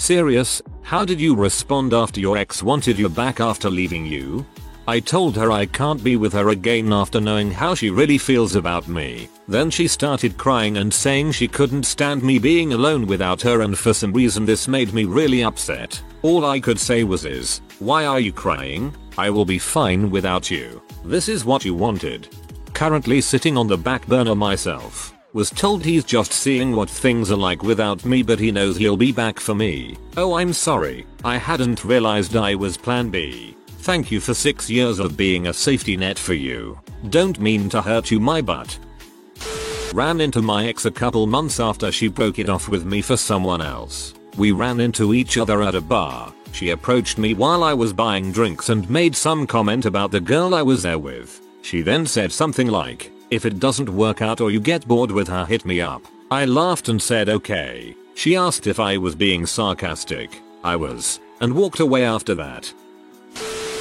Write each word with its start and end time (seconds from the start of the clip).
Serious? 0.00 0.62
How 0.80 1.04
did 1.04 1.20
you 1.20 1.36
respond 1.36 1.92
after 1.92 2.20
your 2.20 2.38
ex 2.38 2.62
wanted 2.62 2.98
you 2.98 3.10
back 3.10 3.38
after 3.38 3.68
leaving 3.68 4.06
you? 4.06 4.46
I 4.88 4.98
told 4.98 5.36
her 5.36 5.52
I 5.52 5.66
can't 5.66 6.02
be 6.02 6.16
with 6.16 6.32
her 6.32 6.48
again 6.48 6.90
after 6.90 7.20
knowing 7.20 7.50
how 7.50 7.74
she 7.74 7.90
really 7.90 8.16
feels 8.16 8.56
about 8.56 8.88
me. 8.88 9.28
Then 9.46 9.68
she 9.68 9.86
started 9.86 10.38
crying 10.38 10.78
and 10.78 10.92
saying 10.92 11.32
she 11.32 11.46
couldn't 11.46 11.82
stand 11.82 12.22
me 12.22 12.38
being 12.38 12.72
alone 12.72 13.06
without 13.06 13.42
her 13.42 13.60
and 13.60 13.78
for 13.78 13.92
some 13.92 14.14
reason 14.14 14.46
this 14.46 14.66
made 14.66 14.94
me 14.94 15.04
really 15.04 15.44
upset. 15.44 16.02
All 16.22 16.46
I 16.46 16.60
could 16.60 16.80
say 16.80 17.04
was 17.04 17.26
is, 17.26 17.60
why 17.78 18.06
are 18.06 18.20
you 18.20 18.32
crying? 18.32 18.94
I 19.18 19.28
will 19.28 19.44
be 19.44 19.58
fine 19.58 20.10
without 20.10 20.50
you. 20.50 20.80
This 21.04 21.28
is 21.28 21.44
what 21.44 21.62
you 21.62 21.74
wanted. 21.74 22.26
Currently 22.72 23.20
sitting 23.20 23.58
on 23.58 23.68
the 23.68 23.76
back 23.76 24.06
burner 24.06 24.34
myself. 24.34 25.14
Was 25.32 25.50
told 25.50 25.84
he's 25.84 26.02
just 26.02 26.32
seeing 26.32 26.74
what 26.74 26.90
things 26.90 27.30
are 27.30 27.36
like 27.36 27.62
without 27.62 28.04
me 28.04 28.24
but 28.24 28.40
he 28.40 28.50
knows 28.50 28.76
he'll 28.76 28.96
be 28.96 29.12
back 29.12 29.38
for 29.38 29.54
me. 29.54 29.96
Oh 30.16 30.34
I'm 30.34 30.52
sorry. 30.52 31.06
I 31.24 31.36
hadn't 31.36 31.84
realized 31.84 32.34
I 32.34 32.56
was 32.56 32.76
plan 32.76 33.10
B. 33.10 33.56
Thank 33.68 34.10
you 34.10 34.18
for 34.18 34.34
6 34.34 34.68
years 34.68 34.98
of 34.98 35.16
being 35.16 35.46
a 35.46 35.52
safety 35.52 35.96
net 35.96 36.18
for 36.18 36.34
you. 36.34 36.80
Don't 37.10 37.38
mean 37.38 37.68
to 37.68 37.80
hurt 37.80 38.10
you 38.10 38.18
my 38.18 38.42
butt. 38.42 38.76
Ran 39.94 40.20
into 40.20 40.42
my 40.42 40.66
ex 40.66 40.84
a 40.84 40.90
couple 40.90 41.26
months 41.28 41.60
after 41.60 41.92
she 41.92 42.08
broke 42.08 42.40
it 42.40 42.48
off 42.48 42.68
with 42.68 42.84
me 42.84 43.00
for 43.00 43.16
someone 43.16 43.62
else. 43.62 44.14
We 44.36 44.50
ran 44.50 44.80
into 44.80 45.14
each 45.14 45.38
other 45.38 45.62
at 45.62 45.76
a 45.76 45.80
bar. 45.80 46.32
She 46.50 46.70
approached 46.70 47.18
me 47.18 47.34
while 47.34 47.62
I 47.62 47.72
was 47.72 47.92
buying 47.92 48.32
drinks 48.32 48.68
and 48.68 48.90
made 48.90 49.14
some 49.14 49.46
comment 49.46 49.86
about 49.86 50.10
the 50.10 50.20
girl 50.20 50.56
I 50.56 50.62
was 50.62 50.82
there 50.82 50.98
with. 50.98 51.40
She 51.62 51.82
then 51.82 52.04
said 52.04 52.32
something 52.32 52.66
like, 52.66 53.12
if 53.30 53.46
it 53.46 53.58
doesn't 53.58 53.88
work 53.88 54.22
out 54.22 54.40
or 54.40 54.50
you 54.50 54.60
get 54.60 54.86
bored 54.86 55.10
with 55.10 55.28
her 55.28 55.44
hit 55.46 55.64
me 55.64 55.80
up. 55.80 56.02
I 56.30 56.44
laughed 56.44 56.88
and 56.88 57.00
said 57.00 57.28
okay. 57.28 57.96
She 58.14 58.36
asked 58.36 58.66
if 58.66 58.78
I 58.78 58.96
was 58.96 59.14
being 59.14 59.46
sarcastic. 59.46 60.40
I 60.62 60.76
was. 60.76 61.20
And 61.40 61.54
walked 61.54 61.80
away 61.80 62.04
after 62.04 62.34
that. 62.34 62.72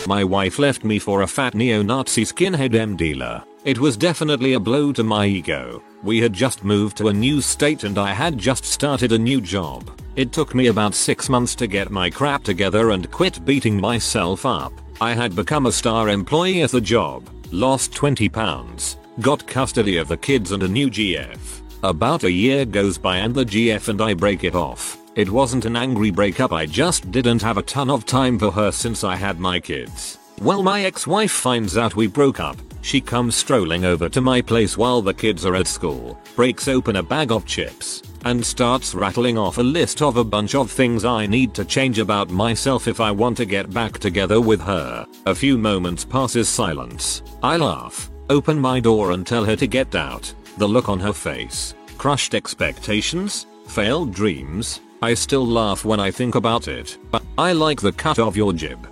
My 0.08 0.23
wife 0.23 0.59
left 0.59 0.83
me 0.83 0.97
for 0.97 1.23
a 1.23 1.27
fat 1.27 1.53
neo-Nazi 1.53 2.23
skinhead 2.23 2.73
M 2.73 2.95
dealer. 2.95 3.44
It 3.66 3.80
was 3.80 3.97
definitely 3.97 4.53
a 4.53 4.59
blow 4.59 4.94
to 4.94 5.03
my 5.03 5.25
ego. 5.25 5.83
We 6.02 6.20
had 6.20 6.31
just 6.31 6.64
moved 6.64 6.95
to 6.97 7.09
a 7.09 7.14
new 7.14 7.42
state 7.42 7.83
and 7.83 7.97
I 7.97 8.14
had 8.14 8.38
just 8.38 8.64
started 8.64 9.11
a 9.11 9.20
new 9.20 9.42
job. 9.42 9.92
It 10.16 10.31
took 10.31 10.55
me 10.55 10.67
about 10.67 10.95
6 10.95 11.27
months 11.27 11.55
to 11.55 11.67
get 11.67 11.92
my 11.92 12.09
crap 12.09 12.44
together 12.44 12.92
and 12.92 13.11
quit 13.11 13.44
beating 13.44 13.80
myself 13.80 14.45
up. 14.45 14.72
I 15.02 15.14
had 15.14 15.36
become 15.36 15.66
a 15.66 15.72
star 15.72 16.08
employee 16.08 16.61
at 16.61 16.72
the 16.72 16.81
job, 16.81 17.30
lost 17.52 17.94
20 17.94 18.30
pounds, 18.30 18.97
got 19.20 19.45
custody 19.45 19.98
of 19.98 20.08
the 20.08 20.17
kids 20.17 20.52
and 20.52 20.64
a 20.64 20.67
new 20.67 20.89
GF. 20.89 21.62
About 21.84 22.23
a 22.23 22.31
year 22.31 22.64
goes 22.66 22.98
by 22.98 23.17
and 23.17 23.36
the 23.36 23.44
GF 23.44 23.89
and 23.89 24.02
I 24.02 24.14
break 24.14 24.44
it 24.44 24.56
off. 24.56 24.98
It 25.16 25.30
wasn't 25.30 25.66
an 25.66 25.76
angry 25.76 26.09
breakup 26.09 26.53
I 26.53 26.66
just 26.66 27.11
didn't 27.11 27.42
have 27.42 27.58
a 27.58 27.64
ton 27.64 27.89
of 27.89 28.06
time 28.06 28.39
for 28.39 28.52
her 28.52 28.72
since 28.72 29.03
I 29.03 29.16
had 29.16 29.39
my 29.39 29.59
kids. 29.59 30.17
Well 30.39 30.64
my 30.64 30.84
ex-wife 30.84 31.31
finds 31.31 31.78
out 31.78 31.98
we 31.98 32.08
broke 32.08 32.39
up. 32.39 32.56
She 32.81 33.02
comes 33.02 33.36
strolling 33.36 33.84
over 33.84 34.08
to 34.08 34.22
my 34.22 34.42
place 34.42 34.78
while 34.78 35.02
the 35.02 35.14
kids 35.14 35.45
are 35.45 35.56
at 35.56 35.67
school, 35.67 36.17
breaks 36.36 36.70
open 36.70 36.95
a 36.95 37.04
bag 37.04 37.30
of 37.31 37.45
chips, 37.45 38.02
and 38.23 38.45
starts 38.45 38.95
rattling 38.95 39.38
off 39.38 39.58
a 39.58 39.64
list 39.64 40.02
of 40.02 40.16
a 40.16 40.23
bunch 40.23 40.56
of 40.56 40.72
things 40.72 41.04
I 41.04 41.26
need 41.26 41.54
to 41.56 41.66
change 41.66 42.00
about 42.00 42.30
myself 42.30 42.88
if 42.88 43.02
I 43.02 43.11
want 43.11 43.36
to 43.38 43.45
get 43.45 43.73
back 43.73 44.00
together 44.00 44.39
with 44.39 44.61
her. 44.61 45.06
A 45.26 45.36
few 45.36 45.58
moments 45.58 46.06
passes 46.06 46.48
silence. 46.48 47.22
I 47.44 47.58
laugh, 47.58 48.09
open 48.30 48.59
my 48.59 48.80
door 48.80 49.11
and 49.11 49.25
tell 49.25 49.44
her 49.44 49.55
to 49.55 49.67
get 49.67 49.95
out. 49.95 50.33
The 50.58 50.67
look 50.67 50.89
on 50.89 50.99
her 50.99 51.13
face. 51.13 51.73
Crushed 51.97 52.36
expectations? 52.36 53.45
Failed 53.67 54.13
dreams? 54.13 54.81
I 55.02 55.13
still 55.13 55.45
laugh 55.45 55.86
when 55.86 55.99
I 55.99 56.11
think 56.11 56.36
about 56.36 56.67
it, 56.67 56.97
but 57.11 57.23
I 57.38 57.53
like 57.53 57.81
the 57.81 57.91
cut 57.91 58.19
of 58.19 58.36
your 58.36 58.53
jib. 58.53 58.88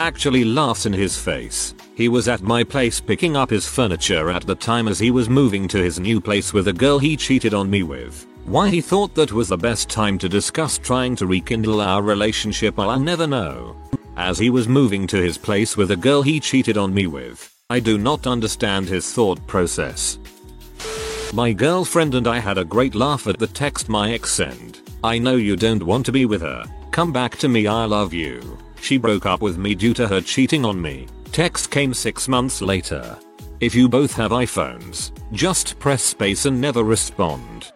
Actually 0.00 0.44
laughs 0.44 0.86
in 0.86 0.92
his 0.92 1.18
face. 1.18 1.74
He 1.94 2.08
was 2.08 2.28
at 2.28 2.42
my 2.42 2.62
place 2.64 3.00
picking 3.00 3.36
up 3.36 3.50
his 3.50 3.66
furniture 3.66 4.30
at 4.30 4.46
the 4.46 4.54
time 4.54 4.88
as 4.88 4.98
he 4.98 5.10
was 5.10 5.28
moving 5.28 5.66
to 5.68 5.78
his 5.82 5.98
new 5.98 6.20
place 6.20 6.52
with 6.52 6.68
a 6.68 6.72
girl 6.72 6.98
he 6.98 7.16
cheated 7.16 7.54
on 7.54 7.70
me 7.70 7.82
with. 7.82 8.26
Why 8.44 8.68
he 8.68 8.80
thought 8.80 9.14
that 9.14 9.32
was 9.32 9.48
the 9.48 9.56
best 9.56 9.88
time 9.88 10.18
to 10.18 10.28
discuss 10.28 10.78
trying 10.78 11.16
to 11.16 11.26
rekindle 11.26 11.80
our 11.80 12.02
relationship 12.02 12.78
I'll 12.78 13.00
never 13.00 13.26
know. 13.26 13.76
As 14.16 14.38
he 14.38 14.50
was 14.50 14.68
moving 14.68 15.06
to 15.08 15.16
his 15.16 15.38
place 15.38 15.76
with 15.76 15.90
a 15.90 15.96
girl 15.96 16.22
he 16.22 16.40
cheated 16.40 16.76
on 16.76 16.92
me 16.92 17.06
with. 17.06 17.55
I 17.68 17.80
do 17.80 17.98
not 17.98 18.28
understand 18.28 18.88
his 18.88 19.12
thought 19.12 19.44
process. 19.48 20.20
My 21.32 21.52
girlfriend 21.52 22.14
and 22.14 22.28
I 22.28 22.38
had 22.38 22.58
a 22.58 22.64
great 22.64 22.94
laugh 22.94 23.26
at 23.26 23.40
the 23.40 23.48
text 23.48 23.88
my 23.88 24.12
ex 24.12 24.30
sent. 24.30 24.82
I 25.02 25.18
know 25.18 25.34
you 25.34 25.56
don't 25.56 25.82
want 25.82 26.06
to 26.06 26.12
be 26.12 26.26
with 26.26 26.42
her. 26.42 26.64
Come 26.92 27.12
back 27.12 27.36
to 27.38 27.48
me 27.48 27.66
I 27.66 27.84
love 27.86 28.14
you. 28.14 28.56
She 28.80 28.98
broke 28.98 29.26
up 29.26 29.42
with 29.42 29.58
me 29.58 29.74
due 29.74 29.94
to 29.94 30.06
her 30.06 30.20
cheating 30.20 30.64
on 30.64 30.80
me. 30.80 31.08
Text 31.32 31.72
came 31.72 31.92
6 31.92 32.28
months 32.28 32.62
later. 32.62 33.18
If 33.58 33.74
you 33.74 33.88
both 33.88 34.14
have 34.14 34.30
iPhones, 34.30 35.10
just 35.32 35.76
press 35.80 36.04
space 36.04 36.46
and 36.46 36.60
never 36.60 36.84
respond. 36.84 37.72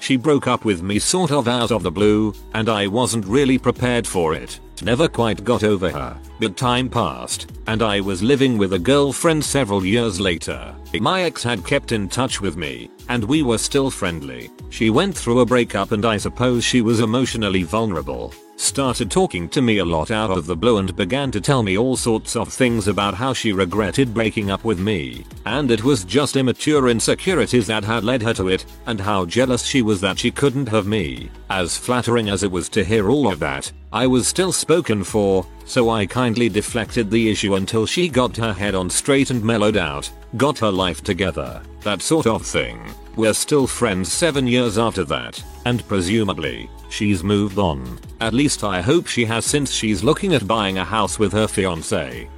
She 0.00 0.16
broke 0.16 0.46
up 0.46 0.64
with 0.64 0.82
me 0.82 0.98
sort 0.98 1.30
of 1.30 1.46
out 1.46 1.70
of 1.70 1.82
the 1.82 1.90
blue, 1.90 2.34
and 2.54 2.68
I 2.68 2.86
wasn't 2.86 3.26
really 3.26 3.58
prepared 3.58 4.06
for 4.06 4.34
it. 4.34 4.58
Never 4.82 5.08
quite 5.08 5.44
got 5.44 5.62
over 5.62 5.90
her, 5.90 6.16
but 6.40 6.56
time 6.56 6.88
passed, 6.88 7.52
and 7.66 7.82
I 7.82 8.00
was 8.00 8.22
living 8.22 8.56
with 8.56 8.72
a 8.72 8.78
girlfriend 8.78 9.44
several 9.44 9.84
years 9.84 10.18
later. 10.18 10.74
My 11.00 11.22
ex 11.22 11.42
had 11.42 11.66
kept 11.66 11.92
in 11.92 12.08
touch 12.08 12.40
with 12.40 12.56
me, 12.56 12.90
and 13.10 13.22
we 13.22 13.42
were 13.42 13.58
still 13.58 13.90
friendly. 13.90 14.50
She 14.70 14.88
went 14.88 15.14
through 15.14 15.40
a 15.40 15.46
breakup 15.46 15.92
and 15.92 16.06
I 16.06 16.16
suppose 16.16 16.64
she 16.64 16.80
was 16.80 17.00
emotionally 17.00 17.64
vulnerable. 17.64 18.32
Started 18.60 19.10
talking 19.10 19.48
to 19.48 19.62
me 19.62 19.78
a 19.78 19.84
lot 19.86 20.10
out 20.10 20.30
of 20.30 20.44
the 20.44 20.54
blue 20.54 20.76
and 20.76 20.94
began 20.94 21.30
to 21.30 21.40
tell 21.40 21.62
me 21.62 21.78
all 21.78 21.96
sorts 21.96 22.36
of 22.36 22.52
things 22.52 22.88
about 22.88 23.14
how 23.14 23.32
she 23.32 23.52
regretted 23.52 24.12
breaking 24.12 24.50
up 24.50 24.64
with 24.64 24.78
me, 24.78 25.24
and 25.46 25.70
it 25.70 25.82
was 25.82 26.04
just 26.04 26.36
immature 26.36 26.88
insecurities 26.90 27.66
that 27.68 27.82
had 27.84 28.04
led 28.04 28.20
her 28.20 28.34
to 28.34 28.48
it, 28.48 28.66
and 28.84 29.00
how 29.00 29.24
jealous 29.24 29.64
she 29.64 29.80
was 29.80 30.02
that 30.02 30.18
she 30.18 30.30
couldn't 30.30 30.68
have 30.68 30.86
me. 30.86 31.30
As 31.48 31.78
flattering 31.78 32.28
as 32.28 32.42
it 32.42 32.52
was 32.52 32.68
to 32.68 32.84
hear 32.84 33.08
all 33.08 33.32
of 33.32 33.38
that, 33.38 33.72
I 33.94 34.06
was 34.06 34.28
still 34.28 34.52
spoken 34.52 35.04
for, 35.04 35.46
so 35.64 35.88
I 35.88 36.04
kindly 36.04 36.50
deflected 36.50 37.10
the 37.10 37.30
issue 37.30 37.54
until 37.54 37.86
she 37.86 38.10
got 38.10 38.36
her 38.36 38.52
head 38.52 38.74
on 38.74 38.90
straight 38.90 39.30
and 39.30 39.42
mellowed 39.42 39.78
out, 39.78 40.10
got 40.36 40.58
her 40.58 40.70
life 40.70 41.02
together, 41.02 41.62
that 41.82 42.02
sort 42.02 42.26
of 42.26 42.44
thing. 42.44 42.78
We're 43.20 43.34
still 43.34 43.66
friends 43.66 44.10
7 44.10 44.46
years 44.46 44.78
after 44.78 45.04
that, 45.04 45.44
and 45.66 45.86
presumably, 45.86 46.70
she's 46.88 47.22
moved 47.22 47.58
on. 47.58 47.98
At 48.18 48.32
least 48.32 48.64
I 48.64 48.80
hope 48.80 49.06
she 49.06 49.26
has 49.26 49.44
since 49.44 49.70
she's 49.70 50.02
looking 50.02 50.32
at 50.32 50.46
buying 50.46 50.78
a 50.78 50.84
house 50.86 51.18
with 51.18 51.30
her 51.34 51.46
fiance. 51.46 52.30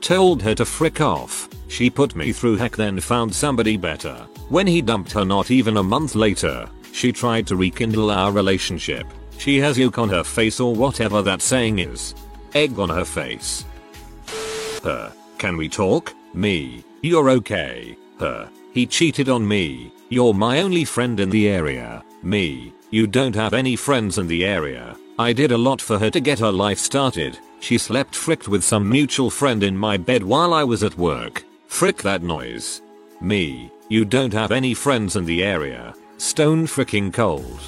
Told 0.00 0.40
her 0.40 0.54
to 0.54 0.64
frick 0.64 1.02
off. 1.02 1.50
She 1.68 1.90
put 1.90 2.16
me 2.16 2.32
through 2.32 2.56
heck 2.56 2.74
then 2.74 2.98
found 3.00 3.34
somebody 3.34 3.76
better. 3.76 4.26
When 4.48 4.66
he 4.66 4.80
dumped 4.80 5.12
her 5.12 5.26
not 5.26 5.50
even 5.50 5.76
a 5.76 5.82
month 5.82 6.14
later, 6.14 6.70
she 6.92 7.12
tried 7.12 7.46
to 7.48 7.56
rekindle 7.56 8.10
our 8.10 8.32
relationship. 8.32 9.06
She 9.36 9.58
has 9.58 9.76
yolk 9.76 9.98
on 9.98 10.08
her 10.08 10.24
face 10.24 10.58
or 10.58 10.74
whatever 10.74 11.20
that 11.20 11.42
saying 11.42 11.80
is. 11.80 12.14
Egg 12.54 12.78
on 12.78 12.88
her 12.88 13.04
face. 13.04 13.66
Her. 14.82 15.12
Can 15.36 15.58
we 15.58 15.68
talk? 15.68 16.14
Me. 16.32 16.82
You're 17.02 17.28
okay. 17.28 17.98
Her. 18.18 18.48
He 18.76 18.84
cheated 18.84 19.30
on 19.30 19.48
me. 19.48 19.90
You're 20.10 20.34
my 20.34 20.60
only 20.60 20.84
friend 20.84 21.18
in 21.18 21.30
the 21.30 21.48
area. 21.48 22.04
Me. 22.22 22.74
You 22.90 23.06
don't 23.06 23.34
have 23.34 23.54
any 23.54 23.74
friends 23.74 24.18
in 24.18 24.26
the 24.26 24.44
area. 24.44 24.94
I 25.18 25.32
did 25.32 25.50
a 25.50 25.56
lot 25.56 25.80
for 25.80 25.98
her 25.98 26.10
to 26.10 26.20
get 26.20 26.40
her 26.40 26.52
life 26.52 26.78
started. 26.78 27.38
She 27.60 27.78
slept 27.78 28.14
fricked 28.14 28.48
with 28.48 28.62
some 28.62 28.86
mutual 28.86 29.30
friend 29.30 29.62
in 29.62 29.74
my 29.74 29.96
bed 29.96 30.22
while 30.22 30.52
I 30.52 30.62
was 30.62 30.82
at 30.82 30.98
work. 30.98 31.42
Frick 31.68 32.02
that 32.02 32.22
noise. 32.22 32.82
Me. 33.22 33.72
You 33.88 34.04
don't 34.04 34.34
have 34.34 34.52
any 34.52 34.74
friends 34.74 35.16
in 35.16 35.24
the 35.24 35.42
area. 35.42 35.94
Stone 36.18 36.66
fricking 36.66 37.10
cold. 37.14 37.60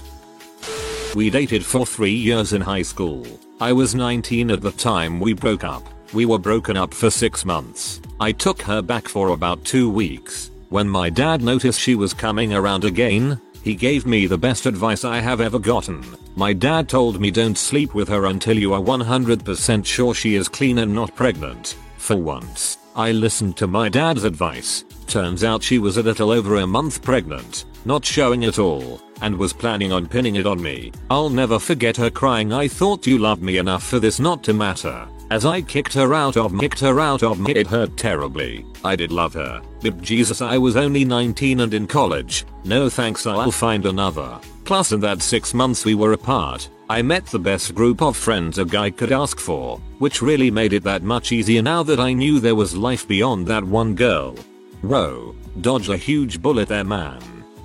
We 1.15 1.31
dated 1.31 1.65
for 1.65 1.87
3 1.87 2.13
years 2.13 2.53
in 2.53 2.61
high 2.61 2.83
school. 2.83 3.27
I 3.63 3.73
was 3.73 3.95
19 3.95 4.51
at 4.51 4.61
the 4.61 4.73
time 4.73 5.21
we 5.21 5.33
broke 5.33 5.65
up. 5.65 5.85
We 6.13 6.27
were 6.27 6.39
broken 6.39 6.77
up 6.77 6.93
for 6.93 7.09
6 7.09 7.47
months. 7.47 8.03
I 8.21 8.31
took 8.33 8.61
her 8.61 8.83
back 8.83 9.09
for 9.09 9.31
about 9.31 9.65
2 9.65 9.89
weeks. 9.89 10.51
When 10.71 10.87
my 10.87 11.09
dad 11.09 11.41
noticed 11.41 11.81
she 11.81 11.95
was 11.95 12.13
coming 12.13 12.53
around 12.53 12.85
again, 12.85 13.41
he 13.63 13.75
gave 13.75 14.05
me 14.05 14.27
the 14.27 14.37
best 14.37 14.67
advice 14.67 15.03
I 15.03 15.19
have 15.19 15.41
ever 15.41 15.59
gotten. 15.59 16.05
My 16.37 16.53
dad 16.53 16.91
told 16.91 17.21
me 17.21 17.31
don't 17.31 17.57
sleep 17.57 17.95
with 17.95 18.07
her 18.09 18.27
until 18.27 18.59
you 18.59 18.75
are 18.75 18.81
100% 18.81 19.87
sure 19.87 20.15
she 20.15 20.35
is 20.35 20.47
clean 20.47 20.79
and 20.79 20.95
not 20.95 21.15
pregnant. 21.17 21.77
For 21.97 22.17
once, 22.17 22.77
I 22.95 23.13
listened 23.13 23.57
to 23.57 23.67
my 23.67 23.89
dad's 23.89 24.25
advice. 24.25 24.85
Turns 25.07 25.43
out 25.43 25.63
she 25.63 25.79
was 25.79 25.97
a 25.97 26.03
little 26.03 26.31
over 26.31 26.57
a 26.57 26.67
month 26.67 27.03
pregnant, 27.03 27.65
not 27.87 28.05
showing 28.05 28.45
at 28.45 28.59
all, 28.59 29.01
and 29.23 29.39
was 29.39 29.55
planning 29.55 29.91
on 29.91 30.07
pinning 30.07 30.37
it 30.37 30.47
on 30.47 30.61
me. 30.61 30.93
I'll 31.09 31.31
never 31.31 31.59
forget 31.59 31.97
her 31.97 32.11
crying 32.11 32.53
I 32.53 32.69
thought 32.69 33.07
you 33.07 33.17
loved 33.17 33.43
me 33.43 33.57
enough 33.57 33.85
for 33.85 33.99
this 34.01 34.21
not 34.21 34.45
to 34.45 34.53
matter. 34.53 35.09
As 35.31 35.45
I 35.45 35.61
kicked 35.61 35.93
her 35.93 36.15
out 36.15 36.39
of 36.39 36.53
me, 36.53 36.61
kicked 36.61 36.81
her 36.81 37.01
out 37.01 37.23
of 37.23 37.39
me 37.39 37.53
it 37.53 37.67
hurt 37.67 37.97
terribly. 37.99 38.65
I 38.83 38.97
did 38.97 39.13
love 39.13 39.35
her, 39.35 39.61
but 39.83 40.01
Jesus 40.01 40.41
I 40.41 40.57
was 40.57 40.77
only 40.77 41.05
19 41.05 41.61
and 41.61 41.75
in 41.75 41.87
college. 41.87 42.47
No 42.65 42.89
thanks 42.89 43.27
I'll 43.27 43.51
find 43.51 43.85
another. 43.85 44.39
Plus 44.65 44.93
in 44.93 45.01
that 45.01 45.21
6 45.21 45.53
months 45.53 45.85
we 45.85 45.95
were 45.95 46.15
apart, 46.15 46.71
I 46.89 47.03
met 47.03 47.27
the 47.27 47.39
best 47.39 47.75
group 47.75 48.01
of 48.01 48.17
friends 48.17 48.57
a 48.57 48.65
guy 48.65 48.89
could 48.89 49.13
ask 49.13 49.39
for, 49.39 49.79
which 49.99 50.23
really 50.23 50.51
made 50.51 50.73
it 50.73 50.85
that 50.85 51.03
much 51.03 51.31
easier 51.31 51.61
now 51.61 51.83
that 51.83 52.01
I 52.01 52.15
knew 52.15 52.41
there 52.41 52.55
was 52.55 52.75
life 52.75 53.07
beyond 53.07 53.47
that 53.49 53.65
one 53.65 53.95
girl. 53.95 54.35
Whoa, 54.81 55.35
dodge 55.61 55.91
a 55.91 55.99
huge 55.99 56.41
bullet 56.41 56.69
there 56.69 56.85
man. 56.85 57.21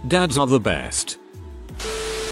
Dads 0.10 0.38
are 0.38 0.48
the 0.48 0.60
best. 0.60 1.18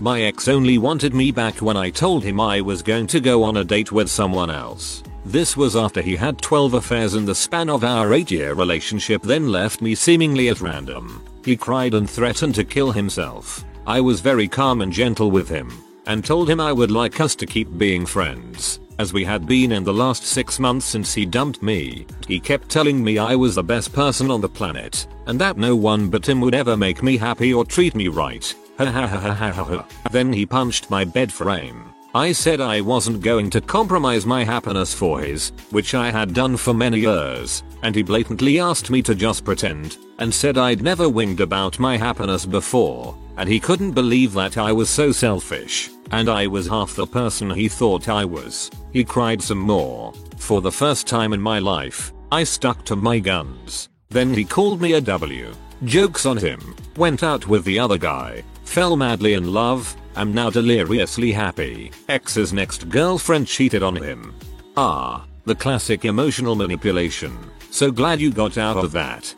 My 0.02 0.24
ex 0.24 0.50
only 0.50 0.78
wanted 0.78 1.14
me 1.14 1.32
back 1.32 1.62
when 1.62 1.78
I 1.78 1.90
told 1.90 2.24
him 2.24 2.42
I 2.42 2.60
was 2.60 2.82
going 2.82 3.08
to 3.08 3.22
go 3.22 3.44
on 3.44 3.58
a 3.58 3.64
date 3.64 3.94
with 3.94 4.10
someone 4.10 4.50
else. 4.50 5.04
This 5.26 5.56
was 5.56 5.76
after 5.76 6.02
he 6.02 6.16
had 6.16 6.42
12 6.42 6.74
affairs 6.74 7.14
in 7.14 7.26
the 7.26 7.36
span 7.36 7.70
of 7.70 7.84
our 7.84 8.14
8 8.14 8.32
year 8.32 8.54
relationship 8.54 9.22
then 9.22 9.52
left 9.52 9.82
me 9.82 9.94
seemingly 9.94 10.50
at 10.50 10.62
random. 10.62 11.24
He 11.46 11.56
cried 11.56 11.94
and 11.94 12.10
threatened 12.10 12.56
to 12.56 12.64
kill 12.64 12.92
himself. 12.92 13.64
I 13.86 14.02
was 14.02 14.20
very 14.20 14.48
calm 14.48 14.82
and 14.82 14.92
gentle 14.92 15.30
with 15.30 15.48
him 15.48 15.72
and 16.08 16.26
told 16.26 16.50
him 16.50 16.60
I 16.60 16.72
would 16.72 16.92
like 16.92 17.20
us 17.20 17.36
to 17.36 17.46
keep 17.46 17.78
being 17.78 18.06
friends 18.06 18.80
as 18.98 19.14
we 19.14 19.24
had 19.24 19.48
been 19.48 19.72
in 19.72 19.84
the 19.84 19.94
last 19.94 20.26
6 20.26 20.60
months 20.60 20.86
since 20.86 21.14
he 21.14 21.26
dumped 21.26 21.62
me. 21.62 22.06
He 22.28 22.40
kept 22.40 22.70
telling 22.70 23.04
me 23.04 23.18
I 23.18 23.36
was 23.36 23.56
the 23.56 23.64
best 23.64 23.94
person 23.94 24.32
on 24.32 24.42
the 24.42 24.50
planet 24.50 25.08
and 25.28 25.40
that 25.40 25.58
no 25.58 25.76
one 25.76 26.10
but 26.10 26.28
him 26.28 26.42
would 26.42 26.56
ever 26.56 26.76
make 26.76 27.04
me 27.04 27.18
happy 27.18 27.54
or 27.54 27.64
treat 27.64 27.96
me 27.96 28.08
right. 28.08 28.54
Ha 28.78 28.86
ha 28.86 29.08
ha 29.08 29.34
ha 29.34 29.52
ha. 29.52 29.86
then 30.12 30.34
he 30.34 30.46
punched 30.46 30.90
my 30.90 31.06
bed 31.06 31.32
frame. 31.32 31.91
I 32.14 32.34
said 32.34 32.60
I 32.60 32.82
wasn't 32.82 33.22
going 33.22 33.50
to 33.52 33.62
compromise 33.62 34.26
my 34.26 34.44
happiness 34.44 34.94
for 34.94 35.22
his, 35.22 35.54
which 35.70 35.96
I 35.96 36.12
had 36.12 36.34
done 36.34 36.58
for 36.58 36.74
many 36.74 37.00
years, 37.00 37.64
and 37.84 37.96
he 37.96 38.04
blatantly 38.04 38.60
asked 38.60 38.90
me 38.90 39.02
to 39.04 39.16
just 39.16 39.46
pretend, 39.46 39.98
and 40.20 40.34
said 40.34 40.58
I'd 40.58 40.82
never 40.82 41.08
winged 41.08 41.40
about 41.40 41.80
my 41.80 41.96
happiness 41.96 42.46
before, 42.46 43.18
and 43.38 43.48
he 43.48 43.62
couldn't 43.62 43.92
believe 43.92 44.34
that 44.34 44.58
I 44.58 44.74
was 44.74 44.90
so 44.90 45.14
selfish, 45.14 45.90
and 46.12 46.28
I 46.28 46.48
was 46.48 46.68
half 46.68 46.96
the 46.96 47.08
person 47.08 47.50
he 47.50 47.70
thought 47.70 48.10
I 48.10 48.26
was. 48.26 48.70
He 48.92 49.06
cried 49.06 49.42
some 49.42 49.60
more. 49.60 50.14
For 50.36 50.60
the 50.60 50.72
first 50.72 51.08
time 51.08 51.32
in 51.32 51.40
my 51.40 51.60
life, 51.60 52.12
I 52.30 52.44
stuck 52.44 52.84
to 52.86 52.98
my 52.98 53.20
guns. 53.20 53.88
Then 54.10 54.34
he 54.34 54.44
called 54.44 54.82
me 54.82 54.94
a 54.94 55.02
W. 55.02 55.54
Jokes 55.86 56.26
on 56.26 56.36
him. 56.36 56.76
Went 56.98 57.24
out 57.24 57.48
with 57.48 57.64
the 57.64 57.80
other 57.80 57.98
guy. 57.98 58.44
Fell 58.72 58.96
madly 58.96 59.34
in 59.34 59.52
love. 59.52 59.98
Am 60.16 60.34
now 60.34 60.50
deliriously 60.50 61.34
happy. 61.34 61.92
Ex's 62.08 62.54
next 62.54 62.88
girlfriend 62.88 63.46
cheated 63.46 63.84
on 63.84 63.98
him. 63.98 64.34
Ah, 64.78 65.26
the 65.44 65.54
classic 65.54 66.06
emotional 66.06 66.56
manipulation. 66.56 67.38
So 67.70 67.92
glad 67.92 68.22
you 68.22 68.32
got 68.32 68.58
out 68.58 68.78
of 68.78 68.94
that. 68.94 69.36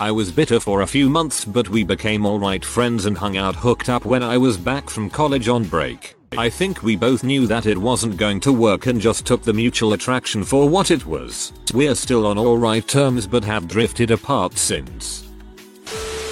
I 0.00 0.12
was 0.12 0.30
bitter 0.30 0.60
for 0.60 0.82
a 0.82 0.86
few 0.86 1.10
months 1.10 1.44
but 1.44 1.68
we 1.68 1.82
became 1.82 2.24
alright 2.24 2.64
friends 2.64 3.06
and 3.06 3.18
hung 3.18 3.36
out 3.36 3.56
hooked 3.56 3.88
up 3.88 4.04
when 4.04 4.22
I 4.22 4.38
was 4.38 4.56
back 4.56 4.88
from 4.88 5.10
college 5.10 5.48
on 5.48 5.64
break. 5.64 6.14
I 6.38 6.48
think 6.48 6.84
we 6.84 6.94
both 6.94 7.24
knew 7.24 7.48
that 7.48 7.66
it 7.66 7.76
wasn't 7.76 8.18
going 8.18 8.38
to 8.42 8.52
work 8.52 8.86
and 8.86 9.00
just 9.00 9.26
took 9.26 9.42
the 9.42 9.52
mutual 9.52 9.94
attraction 9.94 10.44
for 10.44 10.68
what 10.68 10.92
it 10.92 11.04
was. 11.06 11.52
We're 11.74 11.96
still 11.96 12.28
on 12.28 12.38
alright 12.38 12.86
terms 12.86 13.26
but 13.26 13.42
have 13.42 13.66
drifted 13.66 14.12
apart 14.12 14.56
since. 14.56 15.28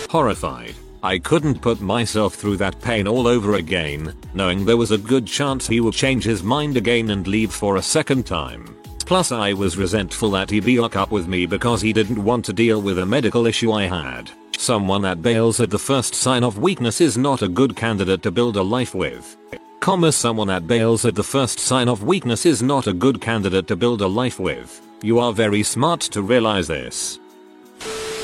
Horrified. 0.08 0.76
I 1.02 1.18
couldn't 1.18 1.62
put 1.62 1.80
myself 1.80 2.34
through 2.34 2.58
that 2.58 2.80
pain 2.80 3.08
all 3.08 3.26
over 3.26 3.54
again, 3.54 4.14
knowing 4.34 4.64
there 4.64 4.76
was 4.76 4.90
a 4.90 4.98
good 4.98 5.26
chance 5.26 5.66
he 5.66 5.80
would 5.80 5.94
change 5.94 6.24
his 6.24 6.42
mind 6.42 6.76
again 6.76 7.10
and 7.10 7.26
leave 7.26 7.52
for 7.52 7.76
a 7.76 7.82
second 7.82 8.26
time. 8.26 8.76
Plus 9.06 9.32
I 9.32 9.52
was 9.52 9.76
resentful 9.78 10.30
that 10.32 10.50
he 10.50 10.60
broke 10.60 10.96
up 10.96 11.10
with 11.10 11.26
me 11.26 11.46
because 11.46 11.80
he 11.80 11.92
didn't 11.92 12.22
want 12.22 12.44
to 12.44 12.52
deal 12.52 12.80
with 12.82 12.98
a 12.98 13.06
medical 13.06 13.46
issue 13.46 13.72
I 13.72 13.84
had. 13.84 14.30
Someone 14.56 15.02
that 15.02 15.22
bails 15.22 15.58
at 15.60 15.70
the 15.70 15.78
first 15.78 16.14
sign 16.14 16.44
of 16.44 16.58
weakness 16.58 17.00
is 17.00 17.16
not 17.16 17.42
a 17.42 17.48
good 17.48 17.74
candidate 17.74 18.22
to 18.22 18.30
build 18.30 18.56
a 18.56 18.62
life 18.62 18.94
with 18.94 19.36
comma 19.80 20.12
someone 20.12 20.48
that 20.48 20.66
bails 20.66 21.06
at 21.06 21.14
the 21.14 21.24
first 21.24 21.58
sign 21.58 21.88
of 21.88 22.04
weakness 22.04 22.44
is 22.44 22.62
not 22.62 22.86
a 22.86 22.92
good 22.92 23.18
candidate 23.20 23.66
to 23.66 23.74
build 23.74 24.02
a 24.02 24.06
life 24.06 24.38
with. 24.38 24.80
You 25.02 25.18
are 25.18 25.32
very 25.32 25.62
smart 25.62 26.00
to 26.12 26.20
realize 26.20 26.68
this. 26.68 27.18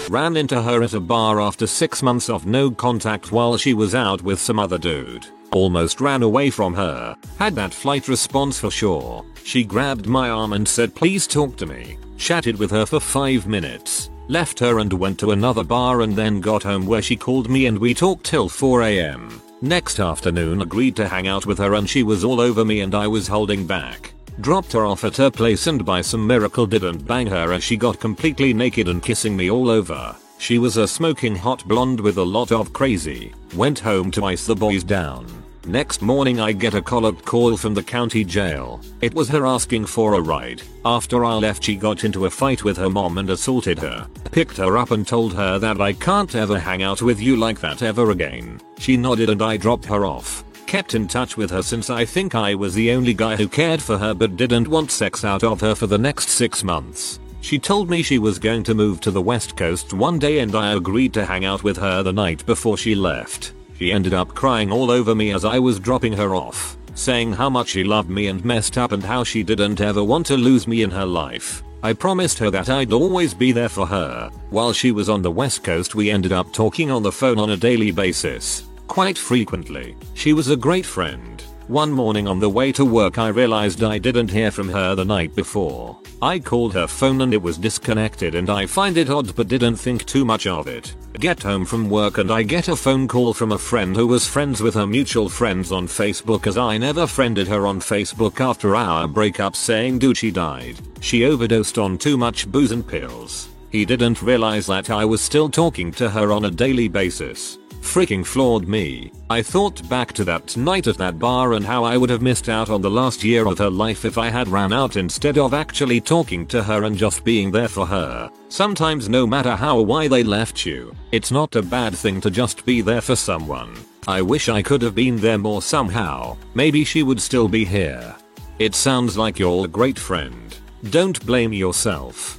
Ran 0.08 0.37
into 0.37 0.62
her 0.62 0.85
at 0.85 0.94
a 0.94 1.00
bar 1.00 1.41
after 1.41 1.67
6 1.67 2.03
months 2.03 2.31
of 2.31 2.47
no 2.47 2.70
contact 2.70 3.32
while 3.32 3.56
she 3.56 3.75
was 3.75 3.93
out 3.94 4.23
with 4.23 4.38
some 4.38 4.61
other 4.61 4.79
dude. 4.79 5.26
Almost 5.50 6.00
ran 6.00 6.23
away 6.23 6.49
from 6.50 6.75
her. 6.75 7.17
Had 7.38 7.56
that 7.56 7.75
flight 7.75 8.06
response 8.06 8.58
for 8.61 8.70
sure. 8.70 9.25
She 9.43 9.64
grabbed 9.64 10.06
my 10.06 10.31
arm 10.31 10.53
and 10.53 10.67
said 10.67 10.94
please 10.94 11.26
talk 11.26 11.56
to 11.56 11.67
me. 11.67 11.99
Chatted 12.19 12.56
with 12.56 12.70
her 12.70 12.87
for 12.87 13.00
5 13.00 13.49
minutes. 13.49 14.11
Left 14.29 14.61
her 14.61 14.79
and 14.79 14.93
went 14.93 15.19
to 15.20 15.32
another 15.32 15.64
bar 15.64 16.03
and 16.03 16.14
then 16.14 16.41
got 16.41 16.62
home 16.62 16.87
where 16.87 17.03
she 17.03 17.17
called 17.17 17.50
me 17.50 17.67
and 17.67 17.76
we 17.76 17.93
talked 17.93 18.25
till 18.25 18.49
4am. 18.49 19.41
Next 19.61 19.99
afternoon 19.99 20.62
agreed 20.62 20.94
to 20.97 21.08
hang 21.08 21.26
out 21.26 21.47
with 21.47 21.58
her 21.58 21.75
and 21.75 21.88
she 21.91 22.05
was 22.05 22.23
all 22.23 22.41
over 22.41 22.64
me 22.64 22.81
and 22.81 22.94
I 22.94 23.08
was 23.08 23.26
holding 23.26 23.67
back. 23.67 24.12
Dropped 24.40 24.72
her 24.72 24.84
off 24.84 25.04
at 25.04 25.16
her 25.16 25.30
place 25.30 25.66
and 25.66 25.84
by 25.84 26.02
some 26.02 26.26
miracle 26.26 26.66
didn't 26.66 27.06
bang 27.06 27.26
her 27.26 27.52
as 27.52 27.64
she 27.64 27.76
got 27.76 27.98
completely 27.98 28.52
naked 28.52 28.88
and 28.88 29.02
kissing 29.02 29.36
me 29.36 29.50
all 29.50 29.70
over. 29.70 30.14
She 30.38 30.58
was 30.58 30.76
a 30.76 30.86
smoking 30.86 31.34
hot 31.34 31.66
blonde 31.66 31.98
with 31.98 32.18
a 32.18 32.22
lot 32.22 32.52
of 32.52 32.72
crazy. 32.72 33.32
Went 33.54 33.78
home 33.78 34.10
to 34.12 34.24
ice 34.26 34.46
the 34.46 34.54
boys 34.54 34.84
down. 34.84 35.26
Next 35.66 36.00
morning 36.00 36.38
I 36.38 36.52
get 36.52 36.74
a 36.74 36.82
collect 36.82 37.24
call 37.24 37.56
from 37.56 37.74
the 37.74 37.82
county 37.82 38.22
jail. 38.22 38.80
It 39.00 39.14
was 39.14 39.28
her 39.30 39.46
asking 39.46 39.86
for 39.86 40.14
a 40.14 40.20
ride. 40.20 40.62
After 40.84 41.24
I 41.24 41.34
left 41.34 41.64
she 41.64 41.74
got 41.74 42.04
into 42.04 42.26
a 42.26 42.30
fight 42.30 42.62
with 42.62 42.76
her 42.76 42.90
mom 42.90 43.18
and 43.18 43.30
assaulted 43.30 43.78
her. 43.78 44.06
Picked 44.30 44.58
her 44.58 44.76
up 44.76 44.92
and 44.92 45.04
told 45.04 45.34
her 45.34 45.58
that 45.58 45.80
I 45.80 45.94
can't 45.94 46.34
ever 46.36 46.58
hang 46.58 46.82
out 46.82 47.02
with 47.02 47.18
you 47.18 47.36
like 47.36 47.58
that 47.60 47.82
ever 47.82 48.10
again. 48.10 48.60
She 48.78 48.96
nodded 48.96 49.30
and 49.30 49.42
I 49.42 49.56
dropped 49.56 49.86
her 49.86 50.04
off. 50.04 50.44
Kept 50.66 50.94
in 50.96 51.06
touch 51.06 51.36
with 51.36 51.50
her 51.50 51.62
since 51.62 51.90
I 51.90 52.04
think 52.04 52.34
I 52.34 52.54
was 52.56 52.74
the 52.74 52.90
only 52.90 53.14
guy 53.14 53.36
who 53.36 53.48
cared 53.48 53.80
for 53.80 53.96
her 53.98 54.12
but 54.12 54.36
didn't 54.36 54.66
want 54.66 54.90
sex 54.90 55.24
out 55.24 55.44
of 55.44 55.60
her 55.60 55.76
for 55.76 55.86
the 55.86 55.96
next 55.96 56.28
6 56.30 56.64
months. 56.64 57.20
She 57.40 57.56
told 57.58 57.88
me 57.88 58.02
she 58.02 58.18
was 58.18 58.40
going 58.40 58.64
to 58.64 58.74
move 58.74 59.00
to 59.02 59.12
the 59.12 59.22
west 59.22 59.56
coast 59.56 59.94
one 59.94 60.18
day 60.18 60.40
and 60.40 60.54
I 60.56 60.72
agreed 60.72 61.14
to 61.14 61.24
hang 61.24 61.44
out 61.44 61.62
with 61.62 61.76
her 61.76 62.02
the 62.02 62.12
night 62.12 62.44
before 62.46 62.76
she 62.76 62.96
left. 62.96 63.52
She 63.78 63.92
ended 63.92 64.12
up 64.12 64.34
crying 64.34 64.72
all 64.72 64.90
over 64.90 65.14
me 65.14 65.32
as 65.32 65.44
I 65.44 65.60
was 65.60 65.78
dropping 65.78 66.14
her 66.14 66.34
off, 66.34 66.76
saying 66.94 67.34
how 67.34 67.48
much 67.48 67.69
she 67.69 67.84
loved 67.84 68.10
me 68.10 68.26
and 68.26 68.44
messed 68.44 68.76
up 68.76 68.90
and 68.90 69.04
how 69.04 69.22
she 69.22 69.44
didn't 69.44 69.80
ever 69.80 70.02
want 70.02 70.26
to 70.26 70.36
lose 70.36 70.66
me 70.66 70.82
in 70.82 70.90
her 70.90 71.06
life. 71.06 71.62
I 71.84 71.92
promised 71.92 72.40
her 72.40 72.50
that 72.50 72.69
I'd 72.69 72.92
always 72.92 73.34
be 73.34 73.52
there 73.52 73.69
for 73.69 73.86
her. 73.86 74.30
While 74.50 74.72
she 74.72 74.90
was 74.90 75.08
on 75.08 75.22
the 75.22 75.30
west 75.30 75.62
coast 75.62 75.94
we 75.94 76.10
ended 76.10 76.32
up 76.32 76.52
talking 76.52 76.90
on 76.90 77.04
the 77.04 77.12
phone 77.12 77.38
on 77.38 77.50
a 77.50 77.56
daily 77.56 77.92
basis. 77.92 78.64
Quite 78.86 79.18
frequently. 79.18 79.96
She 80.14 80.32
was 80.32 80.48
a 80.48 80.56
great 80.56 80.86
friend. 80.86 81.42
One 81.68 81.90
morning 81.90 82.28
on 82.28 82.38
the 82.38 82.48
way 82.48 82.70
to 82.72 82.84
work 82.84 83.19
I 83.19 83.28
realized 83.28 83.82
I 83.82 83.98
didn't 83.98 84.31
hear 84.31 84.52
from 84.52 84.69
her 84.69 84.94
the 84.94 85.05
night 85.05 85.34
before. 85.34 85.98
I 86.22 86.38
called 86.38 86.72
her 86.74 86.86
phone 86.86 87.20
and 87.22 87.34
it 87.34 87.43
was 87.43 87.58
disconnected 87.58 88.36
and 88.36 88.48
I 88.48 88.66
find 88.66 88.96
it 88.96 89.10
odd 89.10 89.34
but 89.34 89.48
didn't 89.48 89.74
think 89.74 90.06
too 90.06 90.24
much 90.24 90.46
of 90.46 90.69
it. 90.69 90.94
Get 91.14 91.43
home 91.43 91.66
from 91.66 91.90
work 91.90 92.19
and 92.19 92.31
I 92.31 92.44
get 92.44 92.69
a 92.69 92.76
phone 92.76 93.08
call 93.08 93.34
from 93.34 93.50
a 93.50 93.58
friend 93.58 93.96
who 93.96 94.06
was 94.06 94.28
friends 94.28 94.62
with 94.62 94.74
her 94.74 94.86
mutual 94.86 95.28
friends 95.28 95.72
on 95.72 95.88
Facebook 95.88 96.46
as 96.46 96.56
I 96.56 96.78
never 96.78 97.06
friended 97.06 97.48
her 97.48 97.66
on 97.66 97.81
Facebook 97.81 98.40
after 98.40 98.76
our 98.76 99.08
breakup 99.08 99.56
saying 99.56 99.98
dude 99.98 100.16
she 100.16 100.31
died. 100.31 100.76
She 101.00 101.24
overdosed 101.24 101.78
on 101.78 101.98
too 101.98 102.16
much 102.16 102.46
booze 102.50 102.70
and 102.70 102.86
pills. 102.86 103.48
He 103.70 103.84
didn't 103.84 104.22
realize 104.22 104.69
that 104.69 104.88
I 104.88 105.05
was 105.05 105.20
still 105.20 105.48
talking 105.48 105.90
to 105.93 106.08
her 106.08 106.31
on 106.31 106.44
a 106.44 106.50
daily 106.50 106.86
basis 106.86 107.58
freaking 107.86 108.26
floored 108.26 108.69
me. 108.69 109.10
I 109.31 109.40
thought 109.40 109.88
back 109.88 110.12
to 110.14 110.24
that 110.24 110.56
night 110.56 110.86
at 110.88 110.98
that 110.98 111.19
bar 111.19 111.55
and 111.55 111.64
how 111.64 111.84
I 111.84 111.96
would 111.96 112.10
have 112.10 112.20
missed 112.20 112.48
out 112.48 112.69
on 112.69 112.82
the 112.82 112.90
last 112.90 113.24
year 113.24 113.46
of 113.46 113.58
her 113.58 113.70
life 113.70 114.05
if 114.05 114.19
I 114.19 114.28
had 114.28 114.48
ran 114.48 114.72
out 114.72 114.96
instead 114.96 115.38
of 115.38 115.55
actually 115.55 116.00
talking 116.00 116.46
to 116.48 116.62
her 116.62 116.84
and 116.84 116.96
just 116.96 117.24
being 117.24 117.50
there 117.50 117.69
for 117.69 117.86
her. 117.86 118.31
Sometimes 118.48 119.08
no 119.08 119.26
matter 119.26 119.56
how 119.56 119.78
or 119.78 119.86
why 119.86 120.08
they 120.08 120.22
left 120.22 120.66
you, 120.66 120.94
it's 121.12 121.31
not 121.31 121.56
a 121.56 121.62
bad 121.62 121.94
thing 121.94 122.20
to 122.20 122.31
just 122.31 122.66
be 122.66 122.81
there 122.81 123.00
for 123.00 123.16
someone. 123.16 123.74
I 124.06 124.20
wish 124.20 124.48
I 124.48 124.62
could 124.62 124.82
have 124.82 124.94
been 124.94 125.16
there 125.16 125.38
more 125.38 125.62
somehow. 125.62 126.36
Maybe 126.55 126.84
she 126.84 127.02
would 127.02 127.20
still 127.20 127.48
be 127.48 127.64
here. 127.64 128.14
It 128.58 128.74
sounds 128.74 129.16
like 129.16 129.38
you're 129.38 129.64
a 129.64 129.69
great 129.69 129.98
friend. 129.98 130.56
Don't 130.90 131.24
blame 131.24 131.52
yourself. 131.52 132.38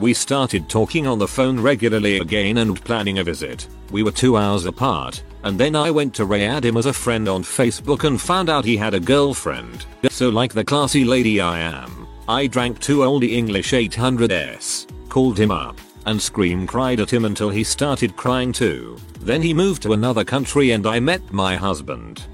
We 0.00 0.14
started 0.14 0.68
talking 0.68 1.06
on 1.06 1.18
the 1.18 1.28
phone 1.28 1.60
regularly 1.60 2.18
again 2.18 2.58
and 2.58 2.82
planning 2.84 3.18
a 3.18 3.24
visit. 3.24 3.68
We 3.92 4.02
were 4.02 4.10
2 4.10 4.38
hours 4.38 4.64
apart, 4.64 5.22
and 5.44 5.58
then 5.58 5.76
I 5.76 5.90
went 5.90 6.14
to 6.14 6.24
re-add 6.24 6.64
him 6.64 6.78
as 6.78 6.86
a 6.86 6.92
friend 6.92 7.28
on 7.28 7.42
Facebook 7.42 8.04
and 8.04 8.18
found 8.18 8.48
out 8.48 8.64
he 8.64 8.76
had 8.76 8.94
a 8.94 9.00
girlfriend. 9.00 9.84
So 10.10 10.30
like 10.30 10.54
the 10.54 10.64
classy 10.64 11.04
lady 11.04 11.40
I 11.42 11.58
am, 11.60 12.08
I 12.26 12.46
drank 12.46 12.80
two 12.80 13.04
Olde 13.04 13.24
English 13.24 13.72
800s, 13.72 14.86
called 15.10 15.38
him 15.38 15.50
up, 15.50 15.78
and 16.06 16.20
scream 16.20 16.66
cried 16.66 17.00
at 17.00 17.12
him 17.12 17.26
until 17.26 17.50
he 17.50 17.62
started 17.62 18.16
crying 18.16 18.50
too. 18.50 18.96
Then 19.20 19.42
he 19.42 19.52
moved 19.52 19.82
to 19.82 19.92
another 19.92 20.24
country 20.24 20.70
and 20.70 20.86
I 20.86 20.98
met 20.98 21.30
my 21.30 21.54
husband. 21.54 22.24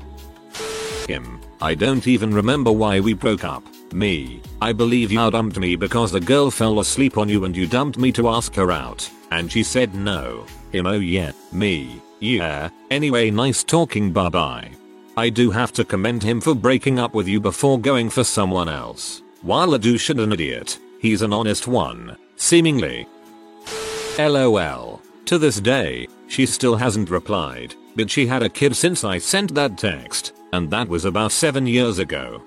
Him. 1.09 1.41
I 1.61 1.75
don't 1.75 2.07
even 2.07 2.33
remember 2.33 2.71
why 2.71 3.01
we 3.01 3.15
broke 3.15 3.43
up. 3.43 3.65
Me. 3.93 4.41
I 4.63 4.73
believe 4.73 5.11
you 5.11 5.29
dumped 5.31 5.59
me 5.59 5.75
because 5.75 6.13
the 6.13 6.21
girl 6.21 6.53
fell 6.53 6.79
asleep 6.79 7.19
on 7.19 7.29
you 7.29 7.47
and 7.47 7.57
you 7.57 7.67
dumped 7.67 7.99
me 7.99 8.13
to 8.13 8.29
ask 8.29 8.55
her 8.55 8.71
out. 8.71 9.11
And 9.33 9.51
she 9.51 9.65
said 9.65 9.95
no. 9.95 10.47
Him 10.73 10.87
oh 10.87 10.99
yeah. 10.99 11.33
Me. 11.53 12.01
Yeah. 12.21 12.71
Anyway 12.91 13.31
nice 13.31 13.63
talking 13.65 14.13
bye 14.13 14.29
bye. 14.29 14.71
I 15.17 15.31
do 15.31 15.51
have 15.51 15.73
to 15.73 15.85
commend 15.85 16.23
him 16.23 16.41
for 16.41 16.55
breaking 16.55 16.99
up 16.99 17.15
with 17.15 17.27
you 17.27 17.41
before 17.41 17.79
going 17.81 18.09
for 18.09 18.23
someone 18.23 18.69
else. 18.69 19.23
While 19.43 19.75
a 19.75 19.79
douche 19.79 20.11
and 20.11 20.21
an 20.21 20.33
idiot, 20.33 20.79
he's 21.01 21.23
an 21.23 21.33
honest 21.33 21.67
one. 21.67 22.17
Seemingly. 22.37 23.07
LOL. 24.19 25.01
To 25.27 25.39
this 25.39 25.61
day, 25.61 26.09
she 26.29 26.47
still 26.47 26.77
hasn't 26.77 27.11
replied, 27.11 27.75
but 27.97 28.11
she 28.11 28.27
had 28.27 28.43
a 28.43 28.49
kid 28.49 28.77
since 28.77 29.05
I 29.05 29.19
sent 29.19 29.55
that 29.55 29.77
text, 29.77 30.33
and 30.53 30.71
that 30.71 30.89
was 30.89 31.05
about 31.05 31.33
7 31.33 31.67
years 31.67 31.99
ago. 31.99 32.43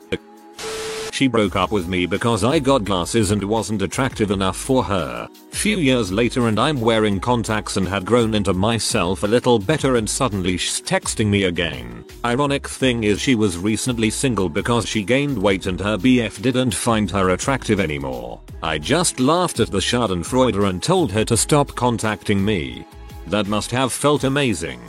She 1.21 1.27
broke 1.27 1.55
up 1.55 1.71
with 1.71 1.87
me 1.87 2.07
because 2.07 2.43
I 2.43 2.57
got 2.57 2.83
glasses 2.83 3.29
and 3.29 3.43
wasn't 3.43 3.83
attractive 3.83 4.31
enough 4.31 4.57
for 4.57 4.83
her. 4.85 5.29
Few 5.51 5.77
years 5.77 6.11
later 6.11 6.47
and 6.47 6.59
I'm 6.59 6.81
wearing 6.81 7.19
contacts 7.19 7.77
and 7.77 7.87
had 7.87 8.07
grown 8.07 8.33
into 8.33 8.55
myself 8.55 9.21
a 9.21 9.27
little 9.27 9.59
better 9.59 9.97
and 9.97 10.09
suddenly 10.09 10.57
she's 10.57 10.81
texting 10.81 11.27
me 11.27 11.43
again. 11.43 12.05
Ironic 12.25 12.67
thing 12.67 13.03
is 13.03 13.21
she 13.21 13.35
was 13.35 13.59
recently 13.59 14.09
single 14.09 14.49
because 14.49 14.87
she 14.87 15.03
gained 15.03 15.37
weight 15.37 15.67
and 15.67 15.79
her 15.79 15.95
BF 15.95 16.41
didn't 16.41 16.73
find 16.73 17.11
her 17.11 17.29
attractive 17.29 17.79
anymore. 17.79 18.41
I 18.63 18.79
just 18.79 19.19
laughed 19.19 19.59
at 19.59 19.69
the 19.69 19.77
schadenfreude 19.77 20.67
and 20.67 20.81
told 20.81 21.11
her 21.11 21.25
to 21.25 21.37
stop 21.37 21.75
contacting 21.75 22.43
me. 22.43 22.83
That 23.27 23.45
must 23.45 23.69
have 23.69 23.93
felt 23.93 24.23
amazing. 24.23 24.81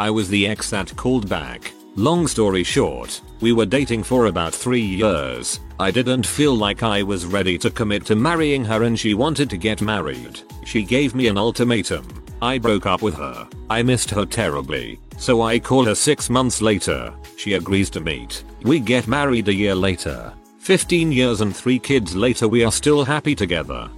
I 0.00 0.08
was 0.08 0.30
the 0.30 0.46
ex 0.46 0.70
that 0.70 0.96
called 0.96 1.28
back. 1.28 1.74
Long 1.96 2.26
story 2.26 2.64
short, 2.64 3.20
we 3.42 3.52
were 3.52 3.66
dating 3.66 4.02
for 4.02 4.24
about 4.24 4.54
3 4.54 4.80
years. 4.80 5.60
I 5.78 5.90
didn't 5.90 6.26
feel 6.26 6.54
like 6.54 6.82
I 6.82 7.02
was 7.02 7.26
ready 7.26 7.58
to 7.58 7.70
commit 7.70 8.06
to 8.06 8.16
marrying 8.16 8.64
her 8.64 8.84
and 8.84 8.98
she 8.98 9.12
wanted 9.12 9.50
to 9.50 9.58
get 9.58 9.82
married. 9.82 10.40
She 10.64 10.84
gave 10.84 11.14
me 11.14 11.26
an 11.26 11.36
ultimatum. 11.36 12.24
I 12.40 12.56
broke 12.56 12.86
up 12.86 13.02
with 13.02 13.14
her. 13.16 13.46
I 13.68 13.82
missed 13.82 14.08
her 14.08 14.24
terribly. 14.24 15.00
So 15.18 15.42
I 15.42 15.58
call 15.58 15.84
her 15.84 15.94
6 15.94 16.30
months 16.30 16.62
later. 16.62 17.12
She 17.36 17.52
agrees 17.52 17.90
to 17.90 18.00
meet. 18.00 18.42
We 18.62 18.80
get 18.80 19.06
married 19.06 19.48
a 19.48 19.54
year 19.54 19.74
later. 19.74 20.32
15 20.60 21.12
years 21.12 21.42
and 21.42 21.54
3 21.54 21.78
kids 21.78 22.16
later 22.16 22.48
we 22.48 22.64
are 22.64 22.72
still 22.72 23.04
happy 23.04 23.34
together. 23.34 23.90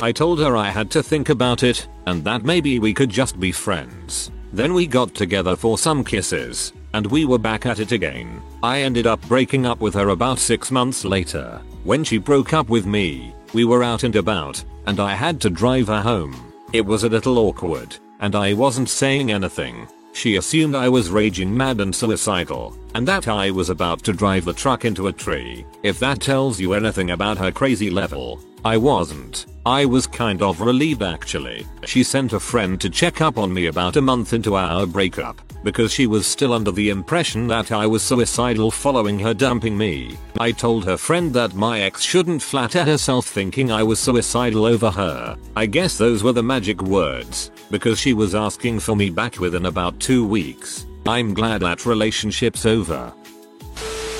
I 0.00 0.12
told 0.12 0.38
her 0.38 0.56
I 0.56 0.70
had 0.70 0.92
to 0.92 1.02
think 1.02 1.30
about 1.30 1.64
it 1.64 1.88
and 2.06 2.22
that 2.22 2.44
maybe 2.44 2.78
we 2.78 2.94
could 2.94 3.10
just 3.10 3.40
be 3.40 3.50
friends. 3.50 4.30
Then 4.56 4.72
we 4.72 4.86
got 4.86 5.14
together 5.14 5.54
for 5.54 5.76
some 5.76 6.02
kisses, 6.02 6.72
and 6.94 7.06
we 7.06 7.26
were 7.26 7.36
back 7.36 7.66
at 7.66 7.78
it 7.78 7.92
again. 7.92 8.40
I 8.62 8.80
ended 8.80 9.06
up 9.06 9.20
breaking 9.28 9.66
up 9.66 9.80
with 9.80 9.92
her 9.92 10.08
about 10.08 10.38
6 10.38 10.70
months 10.70 11.04
later. 11.04 11.60
When 11.84 12.02
she 12.02 12.16
broke 12.16 12.54
up 12.54 12.70
with 12.70 12.86
me, 12.86 13.34
we 13.52 13.66
were 13.66 13.84
out 13.84 14.02
and 14.02 14.16
about, 14.16 14.64
and 14.86 14.98
I 14.98 15.12
had 15.12 15.42
to 15.42 15.50
drive 15.50 15.88
her 15.88 16.00
home. 16.00 16.34
It 16.72 16.86
was 16.86 17.04
a 17.04 17.10
little 17.10 17.38
awkward, 17.38 17.98
and 18.20 18.34
I 18.34 18.54
wasn't 18.54 18.88
saying 18.88 19.30
anything. 19.30 19.88
She 20.14 20.36
assumed 20.36 20.74
I 20.74 20.88
was 20.88 21.10
raging 21.10 21.54
mad 21.54 21.82
and 21.82 21.94
suicidal, 21.94 22.74
and 22.94 23.06
that 23.06 23.28
I 23.28 23.50
was 23.50 23.68
about 23.68 24.02
to 24.04 24.14
drive 24.14 24.46
the 24.46 24.54
truck 24.54 24.86
into 24.86 25.08
a 25.08 25.12
tree. 25.12 25.66
If 25.82 25.98
that 25.98 26.22
tells 26.22 26.58
you 26.58 26.72
anything 26.72 27.10
about 27.10 27.36
her 27.36 27.52
crazy 27.52 27.90
level, 27.90 28.40
I 28.66 28.76
wasn't. 28.76 29.46
I 29.64 29.84
was 29.84 30.08
kind 30.08 30.42
of 30.42 30.60
relieved 30.60 31.04
actually. 31.04 31.64
She 31.84 32.02
sent 32.02 32.32
a 32.32 32.40
friend 32.40 32.80
to 32.80 32.90
check 32.90 33.20
up 33.20 33.38
on 33.38 33.54
me 33.54 33.66
about 33.66 33.94
a 33.94 34.00
month 34.00 34.32
into 34.32 34.56
our 34.56 34.86
breakup 34.86 35.40
because 35.62 35.92
she 35.92 36.08
was 36.08 36.26
still 36.26 36.52
under 36.52 36.72
the 36.72 36.90
impression 36.90 37.46
that 37.46 37.70
I 37.70 37.86
was 37.86 38.02
suicidal 38.02 38.72
following 38.72 39.20
her 39.20 39.34
dumping 39.34 39.78
me. 39.78 40.18
I 40.40 40.50
told 40.50 40.84
her 40.84 40.96
friend 40.96 41.32
that 41.34 41.54
my 41.54 41.82
ex 41.82 42.02
shouldn't 42.02 42.42
flatter 42.42 42.82
herself 42.82 43.26
thinking 43.26 43.70
I 43.70 43.84
was 43.84 44.00
suicidal 44.00 44.64
over 44.64 44.90
her. 44.90 45.36
I 45.54 45.66
guess 45.66 45.96
those 45.96 46.24
were 46.24 46.32
the 46.32 46.42
magic 46.42 46.82
words 46.82 47.52
because 47.70 48.00
she 48.00 48.14
was 48.14 48.34
asking 48.34 48.80
for 48.80 48.96
me 48.96 49.10
back 49.10 49.38
within 49.38 49.66
about 49.66 50.00
2 50.00 50.26
weeks. 50.26 50.86
I'm 51.06 51.34
glad 51.34 51.60
that 51.60 51.86
relationship's 51.86 52.66
over. 52.66 53.14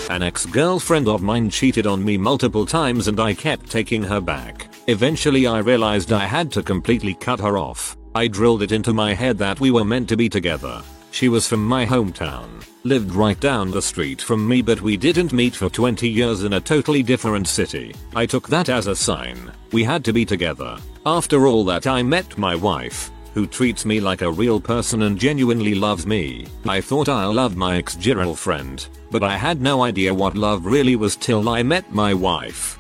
An 0.09 0.23
ex-girlfriend 0.23 1.09
of 1.09 1.21
mine 1.21 1.51
cheated 1.51 1.85
on 1.85 2.05
me 2.05 2.17
multiple 2.17 2.65
times 2.65 3.09
and 3.09 3.19
I 3.19 3.35
kept 3.35 3.69
taking 3.69 4.05
her 4.05 4.21
back. 4.21 4.73
Eventually 4.87 5.49
I 5.49 5.59
realized 5.59 6.13
I 6.13 6.27
had 6.27 6.53
to 6.53 6.63
completely 6.63 7.15
cut 7.15 7.41
her 7.41 7.59
off. 7.59 7.97
I 8.15 8.29
drilled 8.29 8.63
it 8.63 8.71
into 8.71 8.93
my 8.93 9.15
head 9.15 9.37
that 9.39 9.59
we 9.59 9.73
were 9.73 9.85
meant 9.85 10.09
to 10.11 10.17
be 10.17 10.29
together. 10.29 10.81
She 11.11 11.29
was 11.29 11.49
from 11.49 11.67
my 11.67 11.85
hometown, 11.85 12.65
lived 12.85 13.15
right 13.15 13.39
down 13.41 13.73
the 13.73 13.83
street 13.83 14.23
from 14.23 14.47
me 14.47 14.63
but 14.63 14.81
we 14.81 14.97
didn't 14.97 15.33
meet 15.33 15.57
for 15.57 15.69
20 15.69 16.09
years 16.09 16.45
in 16.45 16.53
a 16.53 16.61
totally 16.61 17.03
different 17.03 17.49
city. 17.49 17.93
I 18.15 18.27
took 18.27 18.49
that 18.49 18.69
as 18.69 18.87
a 18.87 18.95
sign. 18.95 19.51
We 19.73 19.83
had 19.83 20.05
to 20.05 20.13
be 20.13 20.25
together. 20.25 20.79
After 21.05 21.49
all 21.49 21.65
that 21.65 21.89
I 21.89 22.05
met 22.05 22.39
my 22.39 22.55
wife, 22.55 23.11
who 23.37 23.47
treats 23.47 23.85
me 23.85 24.01
like 24.01 24.23
a 24.23 24.33
real 24.33 24.59
person 24.59 25.03
and 25.03 25.19
genuinely 25.19 25.75
loves 25.75 26.07
me. 26.07 26.47
I 26.67 26.81
thought 26.81 27.11
I 27.11 27.27
loved 27.27 27.55
my 27.55 27.77
ex-girlfriend, 27.77 28.89
but 29.11 29.23
I 29.23 29.37
had 29.37 29.61
no 29.61 29.83
idea 29.85 30.15
what 30.15 30.39
love 30.39 30.65
really 30.65 30.97
was 30.97 31.17
till 31.17 31.47
I 31.51 31.63
met 31.63 31.93
my 31.93 32.15
wife. 32.15 32.79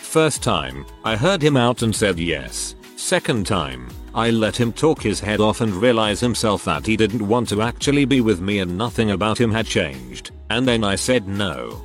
First 0.00 0.42
time, 0.42 0.86
I 1.04 1.14
heard 1.14 1.42
him 1.42 1.58
out 1.58 1.82
and 1.82 1.94
said 1.94 2.18
yes. 2.18 2.74
Second 2.96 3.46
time, 3.46 3.90
I 4.14 4.30
let 4.30 4.56
him 4.56 4.72
talk 4.72 5.02
his 5.02 5.20
head 5.20 5.40
off 5.40 5.60
and 5.60 5.74
realize 5.74 6.20
himself 6.20 6.64
that 6.64 6.86
he 6.86 6.96
didn't 6.96 7.28
want 7.28 7.50
to 7.50 7.60
actually 7.60 8.06
be 8.06 8.22
with 8.22 8.40
me 8.40 8.60
and 8.60 8.78
nothing 8.78 9.10
about 9.10 9.38
him 9.38 9.52
had 9.52 9.66
changed. 9.66 10.30
And 10.48 10.66
then 10.66 10.82
I 10.82 10.94
said 10.94 11.28
no. 11.28 11.82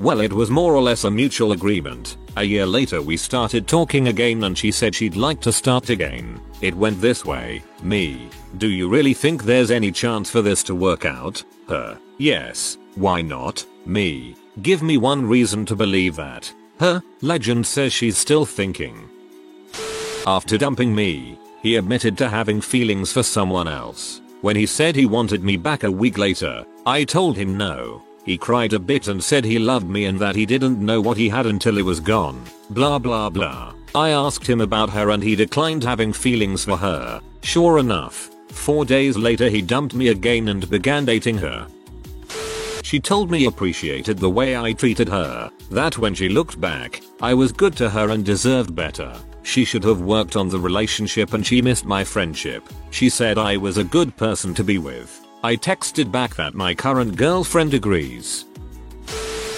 Well 0.00 0.20
it 0.20 0.32
was 0.32 0.50
more 0.50 0.74
or 0.74 0.82
less 0.82 1.04
a 1.04 1.10
mutual 1.10 1.52
agreement. 1.52 2.16
A 2.36 2.44
year 2.44 2.66
later 2.66 3.00
we 3.00 3.16
started 3.16 3.66
talking 3.66 4.08
again 4.08 4.44
and 4.44 4.56
she 4.56 4.70
said 4.70 4.94
she'd 4.94 5.16
like 5.16 5.40
to 5.40 5.52
start 5.52 5.88
again. 5.88 6.40
It 6.60 6.74
went 6.74 7.00
this 7.00 7.24
way. 7.24 7.62
Me. 7.82 8.28
Do 8.58 8.68
you 8.68 8.88
really 8.88 9.14
think 9.14 9.42
there's 9.42 9.70
any 9.70 9.90
chance 9.90 10.30
for 10.30 10.42
this 10.42 10.62
to 10.64 10.74
work 10.74 11.04
out? 11.04 11.42
Her. 11.68 11.98
Yes. 12.18 12.76
Why 12.94 13.22
not? 13.22 13.64
Me. 13.86 14.34
Give 14.62 14.82
me 14.82 14.98
one 14.98 15.26
reason 15.26 15.64
to 15.66 15.76
believe 15.76 16.16
that. 16.16 16.52
Her. 16.78 17.02
Legend 17.22 17.66
says 17.66 17.92
she's 17.92 18.18
still 18.18 18.44
thinking. 18.44 19.08
After 20.26 20.58
dumping 20.58 20.94
me, 20.94 21.38
he 21.62 21.76
admitted 21.76 22.18
to 22.18 22.28
having 22.28 22.60
feelings 22.60 23.12
for 23.12 23.22
someone 23.22 23.68
else. 23.68 24.20
When 24.42 24.56
he 24.56 24.66
said 24.66 24.94
he 24.94 25.06
wanted 25.06 25.42
me 25.42 25.56
back 25.56 25.84
a 25.84 25.90
week 25.90 26.18
later, 26.18 26.64
I 26.84 27.04
told 27.04 27.36
him 27.36 27.56
no. 27.56 28.02
He 28.26 28.36
cried 28.36 28.72
a 28.72 28.78
bit 28.78 29.06
and 29.06 29.22
said 29.22 29.44
he 29.44 29.58
loved 29.58 29.88
me 29.88 30.04
and 30.06 30.18
that 30.18 30.34
he 30.34 30.44
didn't 30.44 30.84
know 30.84 31.00
what 31.00 31.16
he 31.16 31.28
had 31.28 31.46
until 31.46 31.78
it 31.78 31.84
was 31.84 32.00
gone. 32.00 32.42
Blah 32.70 32.98
blah 32.98 33.30
blah. 33.30 33.72
I 33.94 34.10
asked 34.10 34.46
him 34.46 34.60
about 34.60 34.90
her 34.90 35.10
and 35.10 35.22
he 35.22 35.36
declined 35.36 35.84
having 35.84 36.12
feelings 36.12 36.64
for 36.64 36.76
her. 36.76 37.20
Sure 37.42 37.78
enough, 37.78 38.30
4 38.48 38.84
days 38.84 39.16
later 39.16 39.48
he 39.48 39.62
dumped 39.62 39.94
me 39.94 40.08
again 40.08 40.48
and 40.48 40.68
began 40.68 41.04
dating 41.04 41.38
her. 41.38 41.68
She 42.82 42.98
told 43.00 43.30
me 43.30 43.46
appreciated 43.46 44.18
the 44.18 44.30
way 44.30 44.56
I 44.56 44.72
treated 44.72 45.08
her, 45.08 45.50
that 45.70 45.98
when 45.98 46.14
she 46.14 46.28
looked 46.28 46.60
back, 46.60 47.02
I 47.20 47.32
was 47.32 47.52
good 47.52 47.76
to 47.76 47.88
her 47.90 48.10
and 48.10 48.24
deserved 48.24 48.74
better. 48.74 49.16
She 49.44 49.64
should 49.64 49.84
have 49.84 50.00
worked 50.00 50.34
on 50.36 50.48
the 50.48 50.58
relationship 50.58 51.32
and 51.32 51.46
she 51.46 51.62
missed 51.62 51.84
my 51.84 52.02
friendship. 52.02 52.64
She 52.90 53.08
said 53.08 53.38
I 53.38 53.56
was 53.56 53.76
a 53.76 53.84
good 53.84 54.16
person 54.16 54.52
to 54.54 54.64
be 54.64 54.78
with. 54.78 55.25
I 55.46 55.54
texted 55.54 56.10
back 56.10 56.34
that 56.34 56.56
my 56.56 56.74
current 56.74 57.14
girlfriend 57.14 57.72
agrees. 57.72 58.46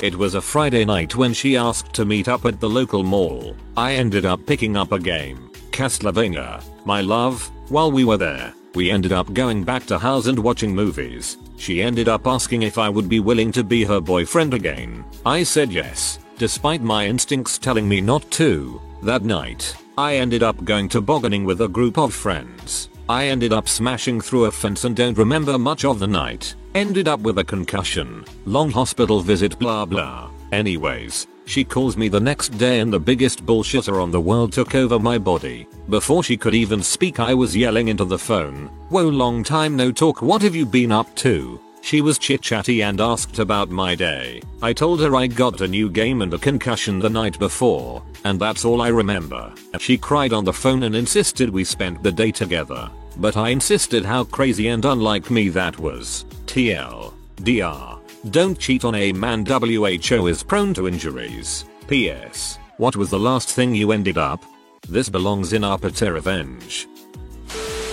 It 0.03 0.15
was 0.15 0.35
a 0.35 0.41
Friday 0.43 0.85
night 0.85 1.17
when 1.17 1.33
she 1.33 1.57
asked 1.57 1.95
to 1.95 2.05
meet 2.05 2.29
up 2.29 2.45
at 2.45 2.61
the 2.61 2.69
local 2.69 3.03
mall. 3.03 3.57
I 3.75 3.95
ended 3.95 4.27
up 4.27 4.45
picking 4.45 4.77
up 4.77 4.93
a 4.93 4.99
game, 4.99 5.51
Castlevania, 5.71 6.63
my 6.85 7.01
love. 7.01 7.51
While 7.71 7.91
we 7.91 8.05
were 8.05 8.19
there, 8.19 8.53
we 8.75 8.91
ended 8.91 9.15
up 9.15 9.33
going 9.33 9.65
back 9.65 9.87
to 9.87 9.99
house 9.99 10.27
and 10.27 10.39
watching 10.39 10.75
movies. 10.75 11.39
She 11.57 11.81
ended 11.81 12.07
up 12.07 12.27
asking 12.27 12.65
if 12.65 12.77
I 12.77 12.91
would 12.91 13.09
be 13.09 13.21
willing 13.21 13.51
to 13.53 13.65
be 13.65 13.83
her 13.85 13.99
boyfriend 13.99 14.53
again. 14.53 15.07
I 15.25 15.43
said 15.43 15.73
yes, 15.73 16.19
despite 16.37 16.83
my 16.83 17.07
instincts 17.07 17.57
telling 17.57 17.89
me 17.89 18.03
not 18.03 18.31
to. 18.33 18.79
That 19.03 19.23
night, 19.23 19.75
I 19.97 20.17
ended 20.17 20.43
up 20.43 20.63
going 20.67 20.91
tobogganing 20.91 21.47
with 21.47 21.63
a 21.63 21.69
group 21.69 21.97
of 21.97 22.13
friends. 22.13 22.91
I 23.11 23.29
ended 23.29 23.55
up 23.55 23.69
smashing 23.69 24.21
through 24.21 24.45
a 24.45 24.51
fence 24.51 24.85
and 24.85 24.95
don't 24.95 25.17
remember 25.17 25.59
much 25.59 25.87
of 25.87 25.99
the 25.99 26.07
night. 26.07 26.55
Ended 26.75 27.09
up 27.09 27.21
with 27.21 27.39
a 27.39 27.45
concussion, 27.45 28.23
long 28.45 28.71
hospital 28.71 29.21
visit 29.21 29.59
blah 29.59 29.87
blah. 29.87 30.31
Anyways, 30.53 31.27
she 31.47 31.65
calls 31.65 31.97
me 31.97 32.09
the 32.09 32.21
next 32.21 32.51
day 32.59 32.81
and 32.81 32.93
the 32.93 33.01
biggest 33.01 33.47
bullshitter 33.47 34.03
on 34.03 34.11
the 34.11 34.21
world 34.21 34.53
took 34.53 34.75
over 34.75 34.99
my 34.99 35.17
body. 35.17 35.67
Before 35.89 36.23
she 36.23 36.37
could 36.37 36.55
even 36.55 36.83
speak 36.83 37.19
I 37.19 37.33
was 37.33 37.57
yelling 37.57 37.89
into 37.89 38.05
the 38.05 38.19
phone, 38.19 38.67
whoa 38.91 39.09
long 39.09 39.43
time 39.43 39.75
no 39.75 39.91
talk 39.91 40.21
what 40.21 40.43
have 40.43 40.55
you 40.55 40.67
been 40.67 40.93
up 40.93 41.15
to? 41.17 41.59
She 41.83 42.01
was 42.01 42.19
chit 42.19 42.43
chatty 42.43 42.83
and 42.83 43.01
asked 43.01 43.39
about 43.39 43.71
my 43.71 43.95
day. 43.95 44.43
I 44.61 44.73
told 44.73 45.01
her 45.01 45.17
I 45.17 45.27
got 45.27 45.61
a 45.61 45.69
new 45.69 45.89
game 45.89 46.23
and 46.23 46.33
a 46.35 46.39
concussion 46.39 46.99
the 46.99 47.09
night 47.09 47.39
before, 47.39 48.03
and 48.25 48.39
that's 48.39 48.65
all 48.65 48.83
I 48.83 48.89
remember. 48.89 49.53
She 49.79 49.97
cried 49.97 50.33
on 50.33 50.45
the 50.45 50.53
phone 50.53 50.83
and 50.83 50.95
insisted 50.95 51.49
we 51.49 51.65
spent 51.65 52.03
the 52.03 52.13
day 52.13 52.31
together. 52.31 52.91
But 53.17 53.37
I 53.37 53.49
insisted 53.49 54.05
how 54.05 54.25
crazy 54.25 54.69
and 54.69 54.85
unlike 54.85 55.31
me 55.31 55.49
that 55.51 55.79
was. 55.79 56.25
TL. 56.47 57.13
DR. 57.43 57.99
Don't 58.31 58.59
cheat 58.59 58.85
on 58.85 58.95
a 58.95 59.13
man 59.13 59.47
WHO 59.47 60.27
is 60.27 60.43
prone 60.43 60.75
to 60.75 60.89
injuries. 60.89 61.65
P.S. 61.87 62.59
What 62.77 62.97
was 62.97 63.11
the 63.11 63.19
last 63.19 63.49
thing 63.49 63.75
you 63.75 63.93
ended 63.93 64.19
up? 64.19 64.45
This 64.89 65.09
belongs 65.09 65.53
in 65.53 65.65
our 65.65 65.79
petty 65.79 66.09
revenge. 66.09 66.87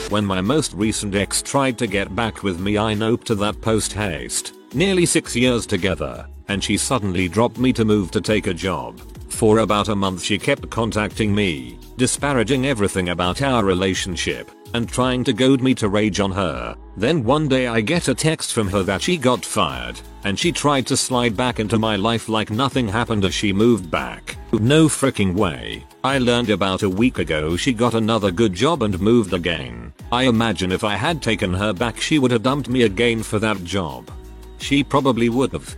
When 0.10 0.24
my 0.24 0.40
most 0.40 0.74
recent 0.74 1.16
ex 1.16 1.42
tried 1.42 1.80
to 1.80 1.88
get 1.88 2.16
back 2.16 2.44
with 2.44 2.60
me 2.60 2.78
I 2.78 2.94
noped 2.94 3.24
to 3.26 3.36
that 3.36 3.60
post 3.60 3.92
haste. 3.92 4.54
Nearly 4.74 5.06
6 5.06 5.36
years 5.36 5.66
together, 5.66 6.28
and 6.48 6.64
she 6.64 6.78
suddenly 6.78 7.28
dropped 7.28 7.58
me 7.58 7.74
to 7.74 7.84
move 7.84 8.12
to 8.12 8.22
take 8.22 8.46
a 8.46 8.54
job. 8.54 9.00
For 9.30 9.60
about 9.60 9.90
a 9.90 9.96
month 9.96 10.22
she 10.22 10.38
kept 10.38 10.70
contacting 10.70 11.34
me, 11.34 11.80
disparaging 11.98 12.68
everything 12.68 13.10
about 13.10 13.42
our 13.42 13.66
relationship, 13.66 14.52
and 14.76 14.90
trying 14.90 15.24
to 15.24 15.32
goad 15.32 15.62
me 15.62 15.74
to 15.74 15.88
rage 15.88 16.20
on 16.20 16.32
her. 16.32 16.76
Then 16.98 17.24
one 17.24 17.48
day 17.48 17.68
I 17.68 17.80
get 17.80 18.10
a 18.10 18.14
text 18.14 18.52
from 18.52 18.68
her 18.68 18.84
that 18.84 19.02
she 19.02 19.16
got 19.16 19.46
fired, 19.46 20.00
and 20.26 20.38
she 20.38 20.52
tried 20.52 20.86
to 20.88 20.98
slide 20.98 21.38
back 21.38 21.62
into 21.62 21.80
my 21.80 21.96
life 21.96 22.28
like 22.28 22.50
nothing 22.52 22.88
happened 22.88 23.24
as 23.24 23.34
she 23.34 23.54
moved 23.54 23.90
back. 23.90 24.36
No 24.52 24.88
freaking 24.88 25.34
way. 25.34 25.86
I 26.04 26.18
learned 26.18 26.50
about 26.50 26.84
a 26.84 26.90
week 26.90 27.20
ago 27.20 27.56
she 27.56 27.74
got 27.74 27.94
another 27.94 28.32
good 28.32 28.54
job 28.54 28.84
and 28.84 29.00
moved 29.00 29.34
again. 29.34 29.94
I 30.12 30.24
imagine 30.24 30.74
if 30.74 30.84
I 30.84 30.96
had 30.96 31.22
taken 31.22 31.54
her 31.54 31.72
back 31.72 32.02
she 32.02 32.20
would 32.20 32.32
have 32.32 32.44
dumped 32.44 32.68
me 32.68 32.82
again 32.84 33.24
for 33.24 33.40
that 33.40 33.64
job. 33.64 34.12
She 34.58 34.84
probably 34.84 35.30
would 35.30 35.54
have. 35.54 35.76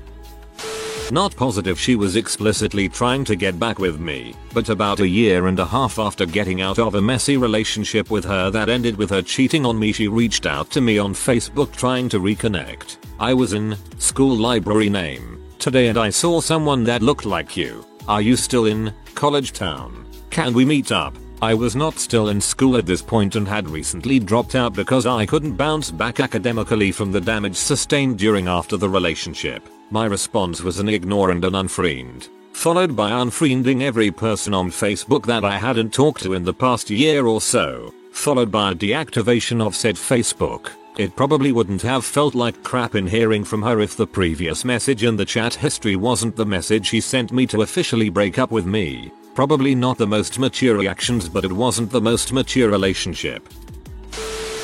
Not 1.12 1.34
positive 1.38 1.80
she 1.80 1.96
was 1.96 2.18
explicitly 2.18 2.90
trying 2.90 3.24
to 3.26 3.36
get 3.38 3.58
back 3.58 3.80
with 3.80 3.98
me, 3.98 4.36
but 4.54 4.68
about 4.68 5.00
a 5.00 5.08
year 5.08 5.48
and 5.48 5.58
a 5.58 5.66
half 5.66 6.00
after 6.00 6.26
getting 6.26 6.60
out 6.60 6.80
of 6.80 6.96
a 6.96 7.02
messy 7.02 7.38
relationship 7.38 8.12
with 8.12 8.26
her 8.26 8.50
that 8.50 8.68
ended 8.68 8.98
with 8.98 9.10
her 9.12 9.22
cheating 9.22 9.66
on 9.66 9.80
me 9.80 9.94
she 9.94 10.10
reached 10.10 10.46
out 10.46 10.70
to 10.72 10.82
me 10.82 10.98
on 10.98 11.14
Facebook 11.14 11.72
trying 11.72 12.10
to 12.10 12.20
reconnect. 12.20 12.98
I 13.22 13.34
was 13.34 13.54
in 13.54 13.78
school 14.00 14.36
library 14.36 14.90
name 14.90 15.42
today 15.60 15.88
and 15.88 15.98
I 15.98 16.10
saw 16.10 16.42
someone 16.42 16.84
that 16.84 17.02
looked 17.02 17.26
like 17.26 17.56
you. 17.56 17.86
Are 18.10 18.22
you 18.22 18.36
still 18.36 18.66
in 18.66 18.94
college 19.16 19.54
town? 19.54 20.06
Can 20.30 20.54
we 20.54 20.66
meet 20.66 20.92
up? 20.92 21.16
I 21.42 21.54
was 21.54 21.74
not 21.74 22.00
still 22.00 22.28
in 22.28 22.42
school 22.42 22.76
at 22.76 22.86
this 22.86 23.02
point 23.02 23.38
and 23.38 23.48
had 23.48 23.70
recently 23.70 24.20
dropped 24.20 24.56
out 24.56 24.74
because 24.74 25.06
I 25.06 25.26
couldn't 25.26 25.56
bounce 25.56 25.90
back 25.90 26.20
academically 26.20 26.92
from 26.92 27.14
the 27.14 27.22
damage 27.22 27.56
sustained 27.56 28.20
during 28.20 28.50
after 28.50 28.76
the 28.76 28.90
relationship. 28.90 29.64
My 29.90 30.06
response 30.06 30.62
was 30.62 30.80
an 30.80 30.90
ignore 30.90 31.32
and 31.32 31.46
an 31.46 31.54
unfriend, 31.54 32.28
followed 32.52 32.94
by 32.94 33.12
unfriending 33.12 33.84
every 33.84 34.12
person 34.12 34.54
on 34.54 34.70
Facebook 34.70 35.26
that 35.28 35.46
I 35.46 35.58
hadn't 35.58 35.94
talked 35.94 36.24
to 36.24 36.34
in 36.34 36.44
the 36.44 36.54
past 36.54 36.90
year 36.90 37.26
or 37.26 37.40
so, 37.40 37.94
followed 38.12 38.52
by 38.52 38.72
a 38.72 38.76
deactivation 38.76 39.66
of 39.66 39.78
said 39.78 39.96
Facebook. 39.96 40.72
It 40.98 41.16
probably 41.16 41.54
wouldn't 41.54 41.84
have 41.84 42.04
felt 42.04 42.36
like 42.36 42.64
crap 42.64 42.96
in 42.96 43.08
hearing 43.08 43.46
from 43.46 43.62
her 43.62 43.80
if 43.80 43.96
the 43.96 44.08
previous 44.08 44.66
message 44.66 45.04
in 45.04 45.16
the 45.16 45.24
chat 45.26 45.54
history 45.54 45.96
wasn't 45.96 46.36
the 46.36 46.46
message 46.46 46.88
she 46.88 47.00
sent 47.00 47.32
me 47.32 47.46
to 47.48 47.62
officially 47.62 48.10
break 48.10 48.38
up 48.40 48.52
with 48.52 48.66
me. 48.66 49.12
Probably 49.36 49.74
not 49.74 49.98
the 49.98 50.08
most 50.08 50.38
mature 50.38 50.76
reactions 50.76 51.30
but 51.30 51.46
it 51.46 51.52
wasn't 51.52 51.92
the 51.92 52.02
most 52.02 52.34
mature 52.34 52.70
relationship. 52.70 53.48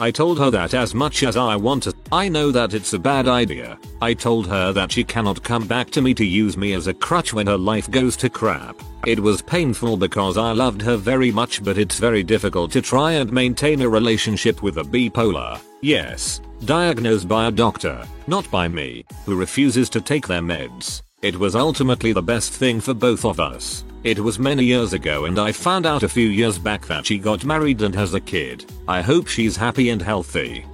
I 0.03 0.12
told 0.12 0.38
her 0.39 0.51
that 0.51 0.74
as 0.74 0.93
much 0.93 1.24
as 1.24 1.38
I 1.38 1.55
want 1.55 1.83
to, 1.83 1.93
I 2.12 2.27
know 2.27 2.51
that 2.51 2.74
it's 2.74 2.91
a 2.91 3.00
bad 3.00 3.29
idea. 3.29 3.79
I 4.01 4.13
told 4.13 4.45
her 4.48 4.74
that 4.74 4.91
she 4.91 5.05
cannot 5.05 5.41
come 5.41 5.65
back 5.65 5.91
to 5.91 6.01
me 6.01 6.13
to 6.15 6.25
use 6.25 6.57
me 6.57 6.74
as 6.74 6.88
a 6.88 6.93
crutch 6.93 7.33
when 7.33 7.48
her 7.48 7.57
life 7.57 7.89
goes 7.89 8.17
to 8.17 8.29
crap. 8.29 8.75
It 9.07 9.17
was 9.17 9.41
painful 9.41 9.95
because 9.95 10.36
I 10.36 10.51
loved 10.51 10.81
her 10.81 10.98
very 10.98 11.31
much 11.31 11.63
but 11.63 11.77
it's 11.77 12.00
very 12.00 12.22
difficult 12.22 12.74
to 12.74 12.81
try 12.81 13.13
and 13.13 13.31
maintain 13.31 13.81
a 13.81 13.88
relationship 13.88 14.62
with 14.62 14.77
a 14.77 14.83
bipolar. 14.83 15.57
Yes, 15.79 16.41
diagnosed 16.65 17.29
by 17.29 17.48
a 17.48 17.51
doctor, 17.51 18.05
not 18.27 18.51
by 18.51 18.67
me, 18.67 19.05
who 19.25 19.38
refuses 19.38 19.89
to 19.91 20.01
take 20.01 20.27
their 20.27 20.41
meds. 20.41 21.01
It 21.23 21.39
was 21.39 21.55
ultimately 21.55 22.11
the 22.11 22.21
best 22.21 22.51
thing 22.51 22.81
for 22.81 22.93
both 22.93 23.23
of 23.23 23.39
us. 23.39 23.85
It 24.03 24.19
was 24.19 24.39
many 24.39 24.65
years 24.65 24.91
ago 24.91 25.23
and 25.23 25.39
I 25.39 25.53
found 25.53 25.85
out 25.85 26.03
a 26.03 26.09
few 26.09 26.27
years 26.27 26.59
back 26.59 26.85
that 26.87 27.05
she 27.05 27.17
got 27.17 27.45
married 27.45 27.81
and 27.81 27.95
has 27.95 28.13
a 28.13 28.19
kid. 28.19 28.65
I 28.89 29.01
hope 29.01 29.29
she's 29.29 29.55
happy 29.55 29.89
and 29.91 30.01
healthy. 30.01 30.65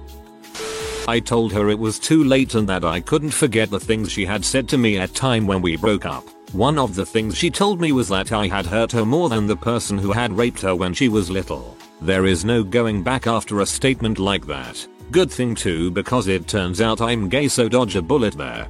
I 1.06 1.20
told 1.20 1.52
her 1.52 1.68
it 1.68 1.78
was 1.78 2.00
too 2.00 2.24
late 2.24 2.56
and 2.56 2.68
that 2.68 2.84
I 2.84 2.98
couldn't 2.98 3.30
forget 3.30 3.70
the 3.70 3.78
things 3.78 4.10
she 4.10 4.24
had 4.24 4.44
said 4.44 4.68
to 4.70 4.76
me 4.76 4.98
at 4.98 5.14
time 5.14 5.46
when 5.46 5.62
we 5.62 5.76
broke 5.76 6.04
up. 6.04 6.26
One 6.50 6.80
of 6.80 6.96
the 6.96 7.06
things 7.06 7.36
she 7.36 7.48
told 7.48 7.80
me 7.80 7.92
was 7.92 8.08
that 8.08 8.32
I 8.32 8.48
had 8.48 8.66
hurt 8.66 8.90
her 8.90 9.04
more 9.04 9.28
than 9.28 9.46
the 9.46 9.54
person 9.54 9.98
who 9.98 10.10
had 10.10 10.36
raped 10.36 10.62
her 10.62 10.74
when 10.74 10.94
she 10.94 11.08
was 11.08 11.30
little. 11.30 11.76
There 12.00 12.26
is 12.26 12.44
no 12.44 12.64
going 12.64 13.04
back 13.04 13.28
after 13.28 13.60
a 13.60 13.66
statement 13.66 14.18
like 14.18 14.48
that. 14.48 14.84
Good 15.12 15.30
thing 15.30 15.54
too 15.54 15.92
because 15.92 16.26
it 16.26 16.48
turns 16.48 16.80
out 16.80 17.00
I'm 17.00 17.28
gay 17.28 17.46
so 17.46 17.68
dodge 17.68 17.94
a 17.94 18.02
bullet 18.02 18.34
there. 18.34 18.66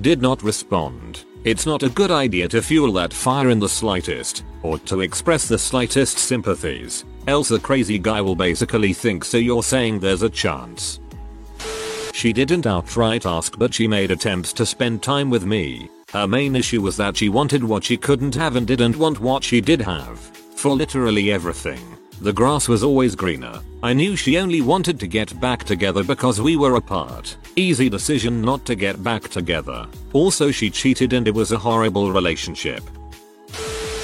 Did 0.00 0.20
not 0.20 0.42
respond. 0.42 1.24
It's 1.44 1.66
not 1.66 1.82
a 1.82 1.88
good 1.88 2.10
idea 2.10 2.48
to 2.48 2.62
fuel 2.62 2.92
that 2.94 3.12
fire 3.12 3.50
in 3.50 3.60
the 3.60 3.68
slightest, 3.68 4.44
or 4.62 4.78
to 4.80 5.02
express 5.02 5.46
the 5.46 5.58
slightest 5.58 6.18
sympathies, 6.18 7.04
else 7.26 7.48
the 7.48 7.60
crazy 7.60 7.98
guy 7.98 8.20
will 8.20 8.34
basically 8.34 8.92
think 8.92 9.24
so 9.24 9.36
you're 9.36 9.62
saying 9.62 10.00
there's 10.00 10.22
a 10.22 10.28
chance. 10.28 10.98
She 12.12 12.32
didn't 12.32 12.66
outright 12.66 13.24
ask 13.24 13.56
but 13.58 13.72
she 13.72 13.86
made 13.86 14.10
attempts 14.10 14.52
to 14.54 14.66
spend 14.66 15.02
time 15.02 15.30
with 15.30 15.46
me. 15.46 15.88
Her 16.12 16.26
main 16.26 16.56
issue 16.56 16.80
was 16.80 16.96
that 16.96 17.16
she 17.16 17.28
wanted 17.28 17.62
what 17.62 17.84
she 17.84 17.96
couldn't 17.96 18.34
have 18.34 18.56
and 18.56 18.66
didn't 18.66 18.96
want 18.96 19.20
what 19.20 19.44
she 19.44 19.60
did 19.60 19.80
have. 19.80 20.18
For 20.18 20.70
literally 20.72 21.30
everything. 21.30 21.93
The 22.24 22.32
grass 22.32 22.68
was 22.68 22.82
always 22.82 23.14
greener. 23.14 23.60
I 23.82 23.92
knew 23.92 24.16
she 24.16 24.38
only 24.38 24.62
wanted 24.62 24.98
to 25.00 25.06
get 25.06 25.38
back 25.42 25.62
together 25.64 26.02
because 26.02 26.40
we 26.40 26.56
were 26.56 26.76
apart. 26.76 27.36
Easy 27.54 27.90
decision 27.90 28.40
not 28.40 28.64
to 28.64 28.74
get 28.74 29.04
back 29.04 29.28
together. 29.28 29.86
Also 30.14 30.50
she 30.50 30.70
cheated 30.70 31.12
and 31.12 31.28
it 31.28 31.34
was 31.34 31.52
a 31.52 31.58
horrible 31.58 32.10
relationship. 32.12 32.82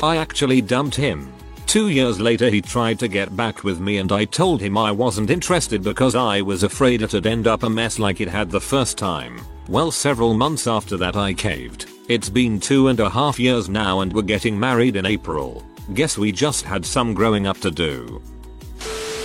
I 0.03 0.19
actually 0.19 0.61
dumped 0.61 0.97
him. 0.97 1.33
Two 1.65 1.89
years 1.89 2.21
later 2.21 2.51
he 2.51 2.61
tried 2.61 2.99
to 2.99 3.09
get 3.09 3.35
back 3.35 3.65
with 3.65 3.81
me 3.81 3.97
and 3.97 4.13
I 4.13 4.27
told 4.27 4.61
him 4.61 4.77
I 4.77 4.93
wasn't 4.93 5.31
interested 5.31 5.83
because 5.83 6.15
I 6.15 6.43
was 6.43 6.63
afraid 6.63 7.01
it'd 7.01 7.27
end 7.27 7.47
up 7.47 7.63
a 7.63 7.71
mess 7.71 7.99
like 7.99 8.21
it 8.21 8.29
had 8.29 8.51
the 8.51 8.61
first 8.61 8.99
time. 8.99 9.41
Well 9.67 9.91
several 9.91 10.35
months 10.35 10.67
after 10.67 10.99
that 10.99 11.17
I 11.17 11.33
caved. 11.33 11.89
It's 12.09 12.29
been 12.29 12.61
two 12.61 12.89
and 12.89 13.01
a 13.01 13.09
half 13.09 13.39
years 13.39 13.71
now 13.71 14.01
and 14.01 14.13
we're 14.13 14.21
getting 14.21 14.61
married 14.61 14.97
in 14.97 15.07
April. 15.07 15.65
Guess 15.95 16.19
we 16.19 16.31
just 16.31 16.65
had 16.65 16.87
some 16.87 17.15
growing 17.15 17.49
up 17.49 17.59
to 17.59 17.71
do. 17.71 18.23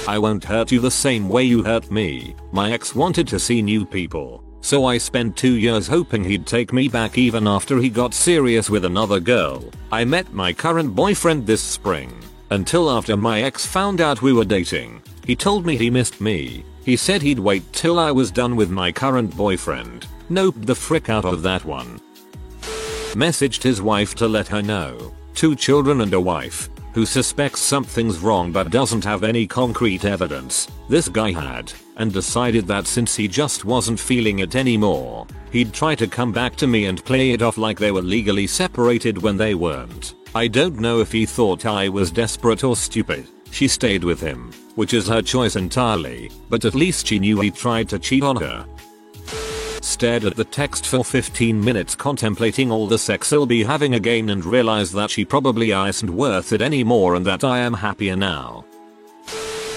I 0.07 0.17
won't 0.17 0.43
hurt 0.43 0.71
you 0.71 0.79
the 0.79 0.89
same 0.89 1.29
way 1.29 1.43
you 1.43 1.61
hurt 1.63 1.91
me. 1.91 2.35
My 2.51 2.71
ex 2.71 2.95
wanted 2.95 3.27
to 3.27 3.39
see 3.39 3.61
new 3.61 3.85
people. 3.85 4.43
So 4.61 4.85
I 4.85 4.97
spent 4.97 5.37
2 5.37 5.57
years 5.57 5.87
hoping 5.87 6.23
he'd 6.23 6.47
take 6.47 6.73
me 6.73 6.87
back 6.87 7.19
even 7.19 7.47
after 7.47 7.77
he 7.77 7.89
got 7.89 8.15
serious 8.15 8.67
with 8.67 8.85
another 8.85 9.19
girl. 9.19 9.63
I 9.91 10.05
met 10.05 10.33
my 10.33 10.53
current 10.53 10.95
boyfriend 10.95 11.45
this 11.45 11.61
spring. 11.61 12.11
Until 12.49 12.89
after 12.89 13.15
my 13.15 13.43
ex 13.43 13.65
found 13.65 14.01
out 14.01 14.23
we 14.23 14.33
were 14.33 14.45
dating. 14.45 15.03
He 15.23 15.35
told 15.35 15.67
me 15.67 15.77
he 15.77 15.91
missed 15.91 16.19
me. 16.19 16.65
He 16.83 16.95
said 16.95 17.21
he'd 17.21 17.39
wait 17.39 17.71
till 17.73 17.99
I 17.99 18.11
was 18.11 18.31
done 18.31 18.55
with 18.55 18.71
my 18.71 18.91
current 18.91 19.35
boyfriend. 19.37 20.07
Nope 20.29 20.55
the 20.57 20.75
frick 20.75 21.09
out 21.09 21.25
of 21.25 21.43
that 21.43 21.63
one. 21.63 21.99
Messaged 23.13 23.61
his 23.61 23.83
wife 23.83 24.15
to 24.15 24.27
let 24.27 24.47
her 24.47 24.63
know 24.63 25.13
two 25.35 25.55
children 25.55 26.01
and 26.01 26.13
a 26.13 26.19
wife, 26.19 26.69
who 26.93 27.05
suspects 27.05 27.61
something's 27.61 28.19
wrong 28.19 28.51
but 28.51 28.71
doesn't 28.71 29.03
have 29.03 29.23
any 29.23 29.45
concrete 29.45 30.05
evidence. 30.05 30.67
This 30.87 31.09
guy 31.09 31.31
had, 31.31 31.71
and 31.97 32.11
decided 32.11 32.65
that 32.67 32.87
since 32.87 33.15
he 33.15 33.27
just 33.27 33.65
wasn't 33.65 33.99
feeling 33.99 34.39
it 34.39 34.55
anymore, 34.55 35.27
he'd 35.51 35.73
try 35.73 35.93
to 35.95 36.07
come 36.07 36.31
back 36.31 36.55
to 36.55 36.67
me 36.67 36.85
and 36.85 37.03
play 37.03 37.31
it 37.31 37.41
off 37.41 37.57
like 37.57 37.77
they 37.77 37.91
were 37.91 38.01
legally 38.01 38.47
separated 38.47 39.21
when 39.21 39.35
they 39.37 39.55
weren't. 39.55 40.15
I 40.33 40.47
don't 40.47 40.79
know 40.79 41.01
if 41.01 41.11
he 41.11 41.25
thought 41.25 41.65
I 41.65 41.89
was 41.89 42.11
desperate 42.11 42.63
or 42.63 42.75
stupid. 42.75 43.27
She 43.51 43.67
stayed 43.67 44.03
with 44.03 44.19
him, 44.19 44.51
which 44.75 44.93
is 44.93 45.07
her 45.07 45.21
choice 45.21 45.55
entirely, 45.55 46.31
but 46.49 46.65
at 46.65 46.75
least 46.75 47.07
she 47.07 47.19
knew 47.19 47.39
he 47.39 47.51
tried 47.51 47.87
to 47.89 47.99
cheat 47.99 48.23
on 48.23 48.37
her 48.37 48.65
stared 49.85 50.25
at 50.25 50.35
the 50.35 50.43
text 50.43 50.85
for 50.87 51.03
15 51.03 51.63
minutes 51.63 51.95
contemplating 51.95 52.71
all 52.71 52.87
the 52.87 52.97
sex 52.97 53.31
I'll 53.31 53.45
be 53.45 53.63
having 53.63 53.95
again 53.95 54.29
and 54.29 54.43
realized 54.43 54.93
that 54.93 55.09
she 55.09 55.23
probably 55.23 55.71
isn't 55.71 56.09
worth 56.09 56.51
it 56.51 56.61
anymore 56.61 57.15
and 57.15 57.25
that 57.25 57.43
I 57.43 57.59
am 57.59 57.73
happier 57.73 58.15
now. 58.15 58.65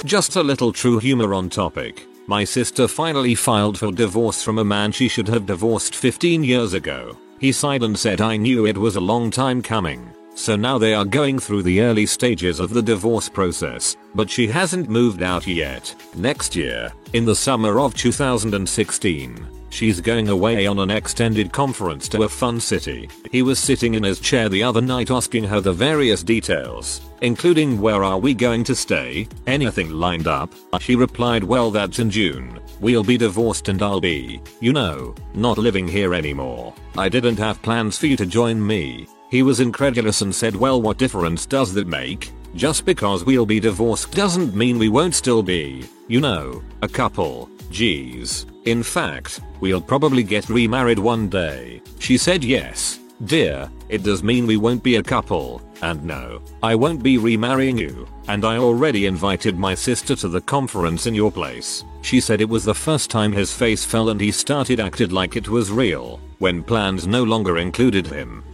Just 0.04 0.36
a 0.36 0.42
little 0.42 0.72
true 0.72 0.98
humor 0.98 1.34
on 1.34 1.50
topic. 1.50 2.06
My 2.26 2.44
sister 2.44 2.86
finally 2.88 3.34
filed 3.34 3.78
for 3.78 3.90
divorce 3.90 4.42
from 4.42 4.58
a 4.58 4.64
man 4.64 4.92
she 4.92 5.08
should 5.08 5.28
have 5.28 5.46
divorced 5.46 5.94
15 5.94 6.44
years 6.44 6.74
ago. 6.74 7.16
He 7.40 7.52
sighed 7.52 7.82
and 7.82 7.98
said 7.98 8.20
I 8.20 8.36
knew 8.36 8.66
it 8.66 8.76
was 8.76 8.96
a 8.96 9.00
long 9.00 9.30
time 9.30 9.62
coming. 9.62 10.12
So 10.34 10.54
now 10.54 10.78
they 10.78 10.94
are 10.94 11.04
going 11.04 11.40
through 11.40 11.64
the 11.64 11.80
early 11.80 12.06
stages 12.06 12.60
of 12.60 12.70
the 12.70 12.82
divorce 12.82 13.28
process, 13.28 13.96
but 14.14 14.30
she 14.30 14.46
hasn't 14.46 14.88
moved 14.88 15.20
out 15.20 15.48
yet. 15.48 15.92
Next 16.14 16.54
year, 16.54 16.92
in 17.12 17.24
the 17.24 17.34
summer 17.34 17.80
of 17.80 17.94
2016, 17.94 19.57
She's 19.70 20.00
going 20.00 20.28
away 20.28 20.66
on 20.66 20.78
an 20.78 20.90
extended 20.90 21.52
conference 21.52 22.08
to 22.08 22.22
a 22.22 22.28
fun 22.28 22.58
city. 22.58 23.08
He 23.30 23.42
was 23.42 23.58
sitting 23.58 23.94
in 23.94 24.02
his 24.02 24.20
chair 24.20 24.48
the 24.48 24.62
other 24.62 24.80
night 24.80 25.10
asking 25.10 25.44
her 25.44 25.60
the 25.60 25.72
various 25.72 26.22
details, 26.22 27.00
including 27.20 27.80
where 27.80 28.02
are 28.02 28.18
we 28.18 28.34
going 28.34 28.64
to 28.64 28.74
stay, 28.74 29.28
anything 29.46 29.90
lined 29.90 30.26
up. 30.26 30.50
She 30.80 30.96
replied 30.96 31.44
well 31.44 31.70
that's 31.70 31.98
in 31.98 32.10
June. 32.10 32.60
We'll 32.80 33.04
be 33.04 33.18
divorced 33.18 33.68
and 33.68 33.82
I'll 33.82 34.00
be, 34.00 34.40
you 34.60 34.72
know, 34.72 35.14
not 35.34 35.58
living 35.58 35.86
here 35.86 36.14
anymore. 36.14 36.74
I 36.96 37.08
didn't 37.08 37.38
have 37.38 37.62
plans 37.62 37.98
for 37.98 38.06
you 38.06 38.16
to 38.16 38.26
join 38.26 38.64
me. 38.64 39.06
He 39.30 39.42
was 39.42 39.60
incredulous 39.60 40.22
and 40.22 40.34
said 40.34 40.56
well 40.56 40.80
what 40.80 40.98
difference 40.98 41.44
does 41.44 41.74
that 41.74 41.86
make? 41.86 42.32
Just 42.54 42.86
because 42.86 43.24
we'll 43.24 43.46
be 43.46 43.60
divorced 43.60 44.12
doesn't 44.12 44.54
mean 44.54 44.78
we 44.78 44.88
won't 44.88 45.14
still 45.14 45.42
be, 45.42 45.84
you 46.08 46.20
know, 46.20 46.62
a 46.82 46.88
couple. 46.88 47.50
Geez. 47.70 48.46
In 48.64 48.82
fact, 48.82 49.40
we'll 49.60 49.80
probably 49.80 50.22
get 50.22 50.48
remarried 50.48 50.98
one 50.98 51.28
day. 51.28 51.82
She 51.98 52.18
said 52.18 52.44
yes. 52.44 53.00
Dear, 53.24 53.68
it 53.88 54.04
does 54.04 54.22
mean 54.22 54.46
we 54.46 54.56
won't 54.56 54.82
be 54.82 54.96
a 54.96 55.02
couple, 55.02 55.60
and 55.82 56.04
no, 56.04 56.40
I 56.62 56.76
won't 56.76 57.02
be 57.02 57.18
remarrying 57.18 57.76
you, 57.76 58.06
and 58.28 58.44
I 58.44 58.58
already 58.58 59.06
invited 59.06 59.58
my 59.58 59.74
sister 59.74 60.14
to 60.16 60.28
the 60.28 60.40
conference 60.40 61.06
in 61.06 61.14
your 61.14 61.32
place. 61.32 61.84
She 62.02 62.20
said 62.20 62.40
it 62.40 62.48
was 62.48 62.64
the 62.64 62.74
first 62.74 63.10
time 63.10 63.32
his 63.32 63.52
face 63.52 63.84
fell 63.84 64.10
and 64.10 64.20
he 64.20 64.30
started 64.30 64.78
acted 64.78 65.12
like 65.12 65.34
it 65.34 65.48
was 65.48 65.72
real, 65.72 66.20
when 66.38 66.62
plans 66.62 67.08
no 67.08 67.24
longer 67.24 67.58
included 67.58 68.06
him. 68.06 68.44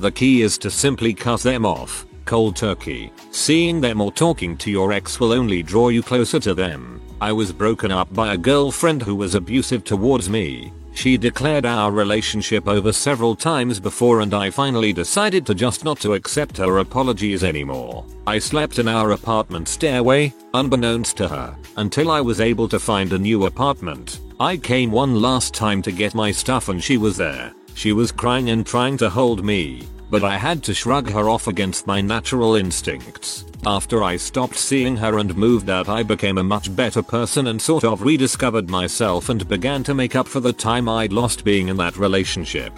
The 0.00 0.12
key 0.12 0.42
is 0.42 0.58
to 0.58 0.70
simply 0.70 1.14
cut 1.14 1.40
them 1.40 1.64
off, 1.64 2.04
cold 2.26 2.56
turkey. 2.56 3.10
Seeing 3.30 3.80
them 3.80 4.02
or 4.02 4.12
talking 4.12 4.58
to 4.58 4.70
your 4.70 4.92
ex 4.92 5.18
will 5.18 5.32
only 5.32 5.62
draw 5.62 5.88
you 5.88 6.02
closer 6.02 6.38
to 6.40 6.52
them. 6.52 6.95
I 7.20 7.32
was 7.32 7.50
broken 7.50 7.90
up 7.90 8.12
by 8.12 8.34
a 8.34 8.36
girlfriend 8.38 9.02
who 9.02 9.14
was 9.14 9.34
abusive 9.34 9.84
towards 9.84 10.28
me. 10.28 10.72
She 10.94 11.16
declared 11.16 11.64
our 11.64 11.90
relationship 11.90 12.68
over 12.68 12.92
several 12.92 13.34
times 13.34 13.80
before 13.80 14.20
and 14.20 14.32
I 14.34 14.50
finally 14.50 14.92
decided 14.92 15.46
to 15.46 15.54
just 15.54 15.84
not 15.84 15.98
to 16.00 16.14
accept 16.14 16.56
her 16.58 16.78
apologies 16.78 17.44
anymore. 17.44 18.04
I 18.26 18.38
slept 18.38 18.78
in 18.78 18.88
our 18.88 19.12
apartment 19.12 19.68
stairway, 19.68 20.34
unbeknownst 20.54 21.16
to 21.18 21.28
her, 21.28 21.56
until 21.76 22.10
I 22.10 22.20
was 22.20 22.40
able 22.40 22.68
to 22.68 22.78
find 22.78 23.12
a 23.12 23.18
new 23.18 23.46
apartment. 23.46 24.20
I 24.38 24.56
came 24.56 24.90
one 24.90 25.20
last 25.20 25.54
time 25.54 25.80
to 25.82 25.92
get 25.92 26.14
my 26.14 26.30
stuff 26.30 26.68
and 26.68 26.82
she 26.82 26.96
was 26.98 27.16
there. 27.16 27.52
She 27.74 27.92
was 27.92 28.12
crying 28.12 28.50
and 28.50 28.66
trying 28.66 28.96
to 28.98 29.10
hold 29.10 29.44
me, 29.44 29.86
but 30.10 30.24
I 30.24 30.36
had 30.36 30.62
to 30.64 30.74
shrug 30.74 31.10
her 31.10 31.28
off 31.28 31.48
against 31.48 31.86
my 31.86 32.00
natural 32.00 32.54
instincts. 32.54 33.44
After 33.64 34.02
I 34.02 34.16
stopped 34.16 34.56
seeing 34.56 34.96
her 34.96 35.18
and 35.18 35.36
moved 35.36 35.70
out 35.70 35.88
I 35.88 36.02
became 36.02 36.38
a 36.38 36.44
much 36.44 36.74
better 36.74 37.02
person 37.02 37.48
and 37.48 37.60
sort 37.60 37.84
of 37.84 38.02
rediscovered 38.02 38.70
myself 38.70 39.28
and 39.28 39.48
began 39.48 39.82
to 39.84 39.94
make 39.94 40.14
up 40.14 40.28
for 40.28 40.40
the 40.40 40.52
time 40.52 40.88
I'd 40.88 41.12
lost 41.12 41.44
being 41.44 41.68
in 41.68 41.76
that 41.78 41.96
relationship. 41.96 42.72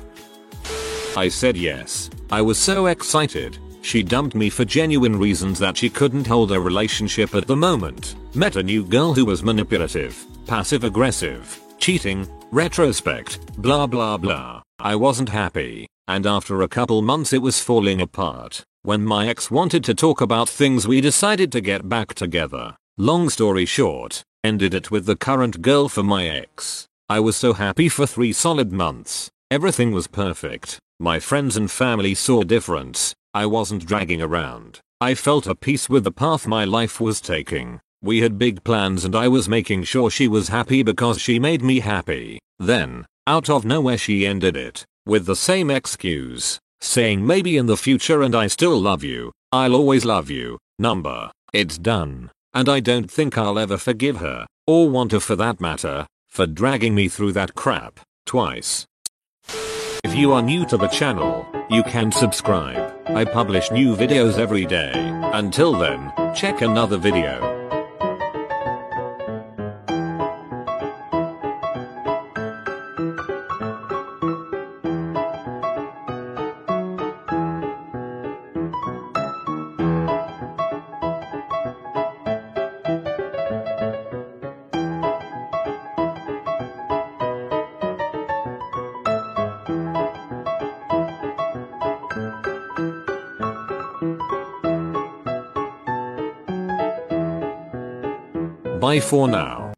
I 1.16 1.28
said 1.28 1.56
yes. 1.56 2.10
I 2.30 2.40
was 2.40 2.58
so 2.58 2.86
excited. 2.86 3.58
She 3.82 4.02
dumped 4.02 4.34
me 4.34 4.50
for 4.50 4.64
genuine 4.64 5.18
reasons 5.18 5.58
that 5.58 5.76
she 5.76 5.88
couldn't 5.88 6.26
hold 6.26 6.52
a 6.52 6.60
relationship 6.60 7.34
at 7.34 7.46
the 7.46 7.56
moment. 7.56 8.16
Met 8.34 8.56
a 8.56 8.62
new 8.62 8.84
girl 8.84 9.14
who 9.14 9.24
was 9.24 9.42
manipulative, 9.42 10.24
passive 10.46 10.84
aggressive, 10.84 11.58
cheating, 11.78 12.26
retrospect, 12.50 13.56
blah 13.60 13.86
blah 13.86 14.16
blah. 14.16 14.62
I 14.78 14.94
wasn't 14.94 15.28
happy, 15.28 15.86
and 16.08 16.26
after 16.26 16.62
a 16.62 16.68
couple 16.68 17.02
months 17.02 17.32
it 17.32 17.42
was 17.42 17.62
falling 17.62 18.00
apart. 18.00 18.64
When 18.82 19.04
my 19.04 19.28
ex 19.28 19.50
wanted 19.50 19.84
to 19.84 19.94
talk 19.94 20.20
about 20.20 20.48
things 20.48 20.88
we 20.88 21.00
decided 21.00 21.52
to 21.52 21.60
get 21.60 21.88
back 21.88 22.14
together. 22.14 22.74
Long 22.96 23.28
story 23.28 23.66
short, 23.66 24.22
ended 24.42 24.74
it 24.74 24.90
with 24.90 25.06
the 25.06 25.14
current 25.14 25.62
girl 25.62 25.88
for 25.88 26.02
my 26.02 26.26
ex. 26.26 26.86
I 27.08 27.20
was 27.20 27.36
so 27.36 27.52
happy 27.52 27.88
for 27.88 28.06
3 28.06 28.32
solid 28.32 28.72
months. 28.72 29.30
Everything 29.50 29.92
was 29.92 30.08
perfect. 30.08 30.78
My 30.98 31.20
friends 31.20 31.56
and 31.56 31.70
family 31.70 32.14
saw 32.14 32.40
a 32.40 32.44
difference. 32.44 33.14
I 33.32 33.46
wasn't 33.46 33.86
dragging 33.86 34.20
around. 34.20 34.80
I 35.00 35.14
felt 35.14 35.46
at 35.46 35.60
peace 35.60 35.88
with 35.88 36.04
the 36.04 36.10
path 36.10 36.46
my 36.46 36.64
life 36.64 37.00
was 37.00 37.20
taking. 37.20 37.80
We 38.02 38.20
had 38.20 38.38
big 38.38 38.64
plans 38.64 39.04
and 39.04 39.14
I 39.14 39.28
was 39.28 39.48
making 39.48 39.84
sure 39.84 40.10
she 40.10 40.26
was 40.28 40.48
happy 40.48 40.82
because 40.82 41.20
she 41.20 41.38
made 41.38 41.62
me 41.62 41.80
happy. 41.80 42.40
Then, 42.58 43.06
out 43.26 43.48
of 43.48 43.64
nowhere 43.64 43.98
she 43.98 44.26
ended 44.26 44.56
it, 44.56 44.84
with 45.08 45.24
the 45.24 45.34
same 45.34 45.70
excuse, 45.70 46.60
saying 46.80 47.26
maybe 47.26 47.56
in 47.56 47.66
the 47.66 47.76
future 47.76 48.22
and 48.22 48.34
I 48.34 48.46
still 48.46 48.78
love 48.78 49.02
you, 49.02 49.32
I'll 49.50 49.74
always 49.74 50.04
love 50.04 50.30
you, 50.30 50.58
number. 50.78 51.30
It's 51.52 51.78
done. 51.78 52.30
And 52.52 52.68
I 52.68 52.80
don't 52.80 53.10
think 53.10 53.38
I'll 53.38 53.58
ever 53.58 53.78
forgive 53.78 54.18
her, 54.18 54.46
or 54.66 54.90
want 54.90 55.10
to 55.12 55.20
for 55.20 55.34
that 55.36 55.60
matter, 55.60 56.06
for 56.28 56.46
dragging 56.46 56.94
me 56.94 57.08
through 57.08 57.32
that 57.32 57.54
crap, 57.54 58.00
twice. 58.26 58.84
If 60.04 60.14
you 60.14 60.32
are 60.32 60.42
new 60.42 60.66
to 60.66 60.76
the 60.76 60.88
channel, 60.88 61.46
you 61.70 61.82
can 61.82 62.12
subscribe. 62.12 62.94
I 63.06 63.24
publish 63.24 63.70
new 63.70 63.96
videos 63.96 64.38
every 64.38 64.66
day. 64.66 64.92
Until 65.32 65.72
then, 65.72 66.12
check 66.34 66.60
another 66.60 66.98
video. 66.98 67.57
Bye 98.98 99.02
for 99.02 99.28
now. 99.28 99.57